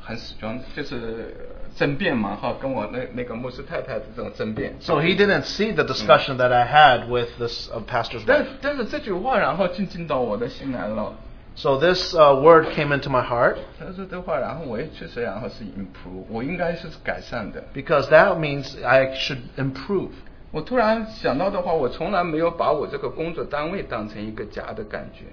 [0.00, 1.34] 很死装就是
[1.74, 4.74] 争辩嘛哈，跟我那那个牧师太太的这种争辩。
[4.80, 8.46] So he didn't see the discussion that I had with this uh, pastor's 但 wife.
[8.60, 11.14] 但是这句话然后进进到我的心来了。
[11.55, 17.61] So this uh, word came into my heart 他说这话，然后我也确实然后是 improve，我应该是改善的。
[17.73, 20.11] because that means I should improve.
[20.51, 25.25] 我突然想到的话，我从来没有把我这个工作单位当成一个家的感觉。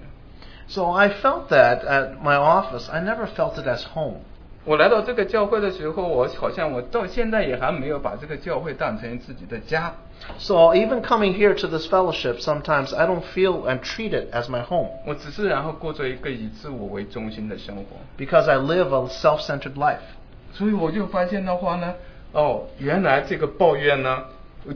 [0.67, 2.89] So I felt that at my office.
[2.91, 4.19] I never felt it as home.
[4.64, 9.92] 我来到这个教会的时候，我好像我到现在也还没有把这个教会当成自己的家。
[10.38, 14.64] So even coming here to this fellowship, sometimes I don't feel and treat it as my
[14.64, 17.82] home 我只是然后过着一个以自我为中心的生活
[18.16, 19.98] ，because I live a self-centered life.
[20.52, 21.94] 所以我就发现的话呢，
[22.32, 24.22] 哦，原来这个抱怨呢，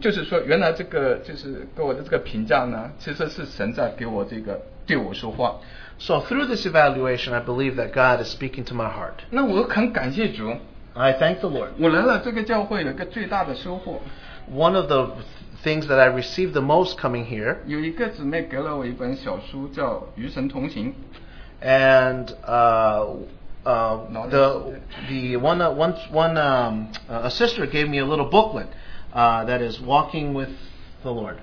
[0.00, 5.54] 就是说原来这个就是给我的这个评价呢，其实是神在给我这个对我说话。
[5.99, 9.23] So through this evaluation, I believe that God is speaking to my heart.
[9.29, 10.57] 那我很感谢主，
[10.93, 11.69] I thank the Lord.
[11.79, 14.01] 我来了这个教会有一个最大的收获，
[14.51, 15.11] One of the
[15.63, 20.93] things that I received the most coming here, 有一个姊妹给了我一本小书，叫《与神同行》。
[21.63, 23.05] and uh,
[23.63, 24.73] uh, the
[25.07, 28.65] the one uh, one one um, uh, a sister gave me a little booklet
[29.13, 30.49] uh, that is walking with
[31.03, 31.37] the Lord.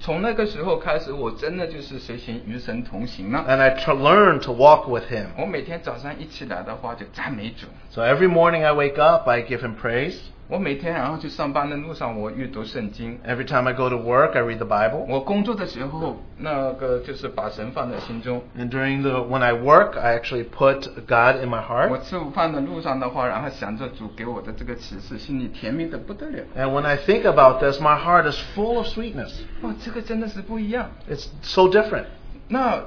[0.00, 3.44] 从那个时候开始，我真的就是随行与神同行了。
[3.48, 5.28] And I tr- learned to walk with Him.
[5.38, 7.66] 我每天早上一起来的话，就赞美主。
[7.90, 10.16] So every morning I wake up, I give Him praise.
[10.48, 13.18] 我每天然后去上班的路上，我阅读圣经。
[13.26, 15.06] Every time I go to work, I read the Bible.
[15.08, 18.42] 我工作的时候，那个就是把神放在心中。
[18.58, 22.02] And during the when I work, I actually put God in my 我 heart.
[22.02, 26.44] 吃午饭的路上的话，然后想着主给我的这个启示，心里甜蜜的不得了。
[26.56, 29.32] And when I think about this, my heart is full of sweetness.
[29.62, 30.90] 哇，这个真的是不一样。
[31.10, 32.04] It's so different.
[32.48, 32.82] 那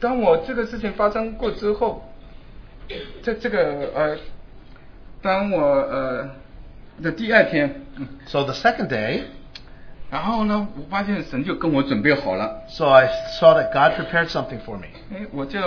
[0.00, 2.02] 当我这个事情发生过之后，
[3.22, 4.16] 在这个呃，
[5.22, 6.28] 当我呃
[7.01, 9.23] 的第二天，嗯 So the second day,
[10.09, 13.07] 然后呢，我发现神就跟我准备好了，so I
[13.39, 14.87] saw that God prepared something for me.
[15.13, 15.59] 哎，我就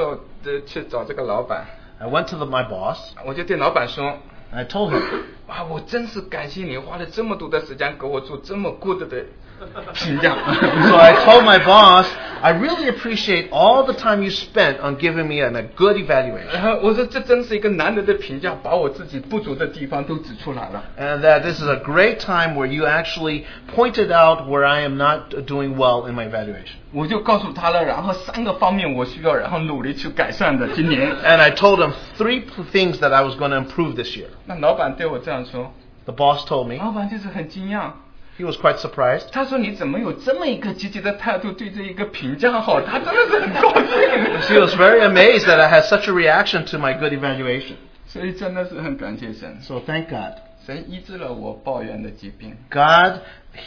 [0.45, 1.64] 呃去找这个老板
[1.99, 4.05] ，I went to the, my boss 我就对老板说
[4.53, 5.01] ，and I told him,
[5.49, 9.24] 啊，我真是感谢你花了这么多的时间给我做这么 good 的。
[9.94, 12.08] so I told my boss,
[12.42, 16.48] I really appreciate all the time you spent on giving me an, a good evaluation.
[16.54, 20.82] 然后我说这真是一个难得的评价，把我自己不足的地方都指出来了。
[20.98, 23.44] And that this is a great time where you actually
[23.76, 26.78] pointed out where I am not doing well in my evaluation.
[26.94, 30.70] 我就告诉他了，然后三个方面我需要然后努力去改善的。
[30.70, 34.28] 今年， And I told him three p- things that I was going to improve this year.
[34.46, 35.74] 那老板对我这样说，
[36.06, 36.78] The boss told me.
[36.82, 37.92] 老板就是很惊讶，
[38.38, 39.30] He was quite surprised.
[39.32, 42.80] 他说你怎么有这么一个积极的态度对这一个评价好？
[42.82, 43.70] 他真的是很高
[44.48, 44.80] He was 兴。
[44.80, 47.76] very amazed that I had such a reaction to my good evaluation.
[48.08, 50.40] 所以真的是很感谢神， So thank God.
[50.66, 52.56] 神医治了我抱怨的疾病。
[52.70, 53.20] God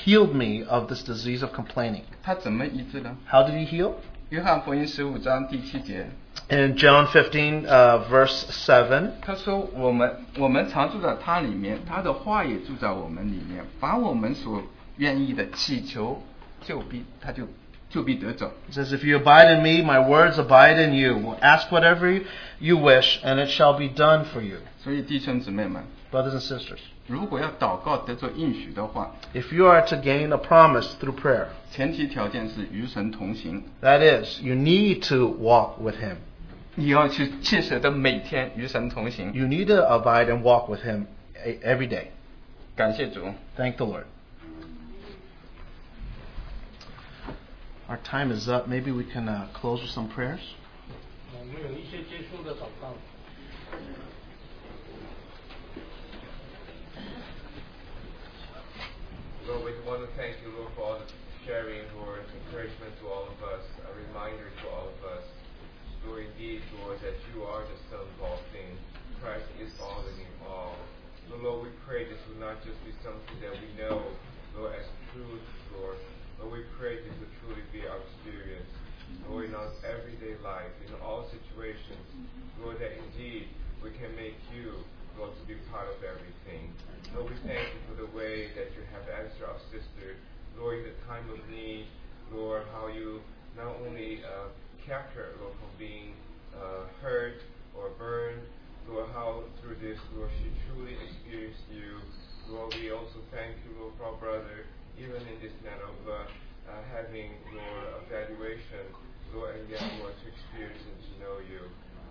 [0.04, 2.02] healed me of this disease of complaining.
[2.22, 3.16] 他怎么医治呢？
[3.30, 3.92] How did he heal?
[4.30, 6.06] 约翰福音十五章第七节，
[6.48, 13.64] In John 15, uh, verse 7, 他说：“我们我们常住在他里面，他的话也住在我们里面。
[13.78, 14.62] 凡我们所
[14.96, 16.22] 愿意的祈求，
[16.66, 17.46] 就必他就
[17.90, 18.50] 就必得着。
[18.70, 21.36] it says, If you abide in me, my words abide in you.
[21.40, 22.22] Ask whatever
[22.58, 24.56] you wish, and it shall be done for you.
[24.82, 33.64] 所以弟兄姊妹们， Brothers and sisters, 如果要祷告得着应许的话， if you are to gain a promise through prayer, 前提条件是与神同行。
[33.82, 36.16] that is, you need to walk with him.
[36.74, 39.32] 你要去切实的每天与神同行。
[39.34, 41.04] You need to abide and walk with him
[41.44, 42.06] e- every day.
[42.76, 43.20] 感谢主。
[43.56, 44.04] Thank the Lord.
[47.88, 48.66] Our time is up.
[48.68, 50.40] Maybe we can uh, close with some prayers.
[59.47, 61.07] Lord, we want to thank you, Lord, for all the
[61.47, 65.23] sharing, Lord, encouragement to all of us, a reminder to all of us.
[66.03, 68.75] Lord, indeed, Lord, that you are the sum of all things.
[69.23, 70.75] Christ is all and in all.
[71.31, 74.03] So, Lord, we pray this will not just be something that we know,
[74.51, 75.47] Lord, as truth,
[75.79, 75.95] Lord,
[76.35, 78.67] but we pray this will truly be our experience.
[79.31, 82.03] Lord, in our everyday life, in all situations,
[82.59, 83.47] Lord, that indeed
[83.79, 84.83] we can make you,
[85.15, 86.75] Lord, to be part of everything.
[87.15, 90.19] Lord, we thank you for the way that you have answered our sister,
[90.59, 91.87] Lord, in the time of need,
[92.33, 93.21] Lord, how you
[93.55, 94.51] not only uh,
[94.85, 96.13] kept her, Lord, from being
[96.51, 97.39] uh, hurt
[97.77, 98.41] or burned,
[98.89, 101.99] Lord, how through this, Lord, she truly experienced you.
[102.49, 104.67] Lord, we also thank you, Lord, for our brother,
[104.99, 106.27] even in this matter of uh,
[106.67, 108.83] uh, having, Lord, evaluation,
[109.35, 111.63] Lord, and yet, Lord, to experience and to know you.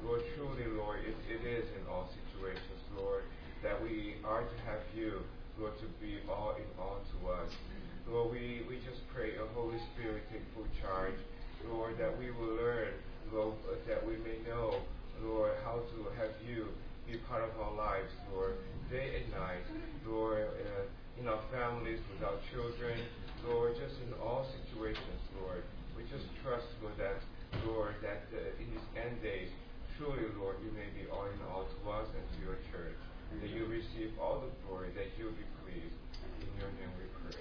[0.05, 3.25] Lord, truly, Lord, it, it is in all situations, Lord,
[3.63, 5.23] that we are to have you,
[5.59, 7.51] Lord, to be all in all to us.
[8.09, 11.19] Lord, we, we just pray your Holy Spirit take full charge,
[11.69, 12.95] Lord, that we will learn,
[13.33, 14.79] Lord, uh, that we may know,
[15.25, 16.69] Lord, how to have you
[17.07, 18.55] be part of our lives, Lord,
[18.91, 19.65] day and night,
[20.07, 22.99] Lord, uh, in our families, with our children,
[23.47, 25.63] Lord, just in all situations, Lord.
[25.97, 27.19] We just trust, Lord, that,
[27.67, 29.49] Lord, that uh, in these end days,
[29.97, 33.01] truly, Lord, you may be all in all to us and to your church.
[33.33, 35.97] That you receive all the glory, that you'll be pleased.
[36.41, 37.37] In your name we pray.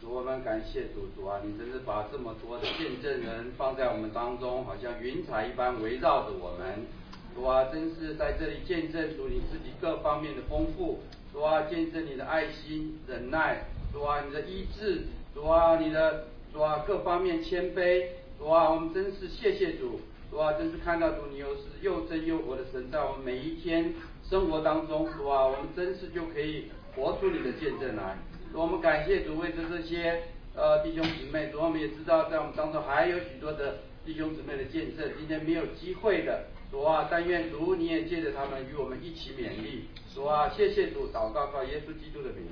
[0.00, 6.86] 主，我们感谢主，主啊，你真是把这么多的见证人放在我们当中，好像云彩一般围绕着我们。
[7.34, 11.00] 主啊，真是在这里见证主你自己各方面的丰富。
[11.32, 13.64] 主啊，见证你的爱心、忍耐。
[13.92, 15.06] 主啊，你的医治。
[15.34, 18.06] 主啊，你的主啊各方面谦卑。
[18.38, 20.00] 主啊，我们真是谢谢主。
[20.30, 23.94] 主啊，真是看到主你又是又真又活的神，在我们每一天
[24.28, 28.16] 生活当中，主啊，我们真是就可以活出你的见证来。
[28.52, 30.22] 主，我们感谢主为着这些
[30.54, 39.88] 呃弟兄姊妹，主，我们也知道在我们当中还有许多的弟兄姊妹的见证，今天没有机会的，主啊，但愿主你也借着他们与我们一起勉励。
[40.14, 42.46] 主啊，谢谢主，祷告靠耶稣基督的名。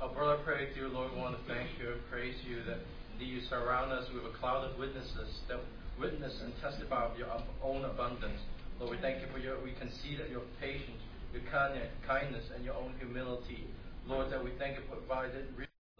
[0.00, 2.78] Our brother, pray, dear Lord, we want to thank you and praise you that
[3.18, 5.60] you surround us with a cloud of witnesses that
[5.99, 7.27] witness and testify of your
[7.61, 8.41] own abundance.
[8.79, 11.01] Lord, we thank you for your, we can see that your patience,
[11.33, 13.67] your kindness, and your own humility.
[14.07, 15.45] Lord, that we thank you for provided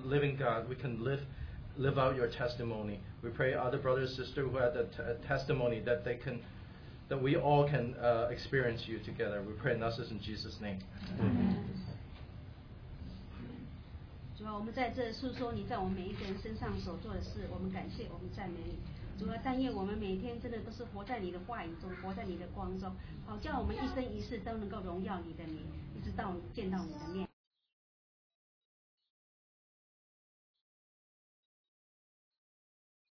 [0.03, 0.69] living God.
[0.69, 1.19] We can live
[1.77, 2.99] live out your testimony.
[3.21, 6.41] We pray other brothers and sisters who have the t- testimony that they can,
[7.07, 9.41] that we all can uh, experience you together.
[9.45, 10.79] We pray and this is in Jesus' name.
[14.37, 18.79] 主啊，我们在这诉说你在我们每一个人身上所做的事，我们感谢，我们赞美你。
[19.18, 22.90] 主啊，但愿我们每天真的都是活在你的话语中，活在你的光中，
[23.24, 25.62] 好叫我们一生一世都能够荣耀你的名，
[25.94, 27.33] 一直到见到你的面。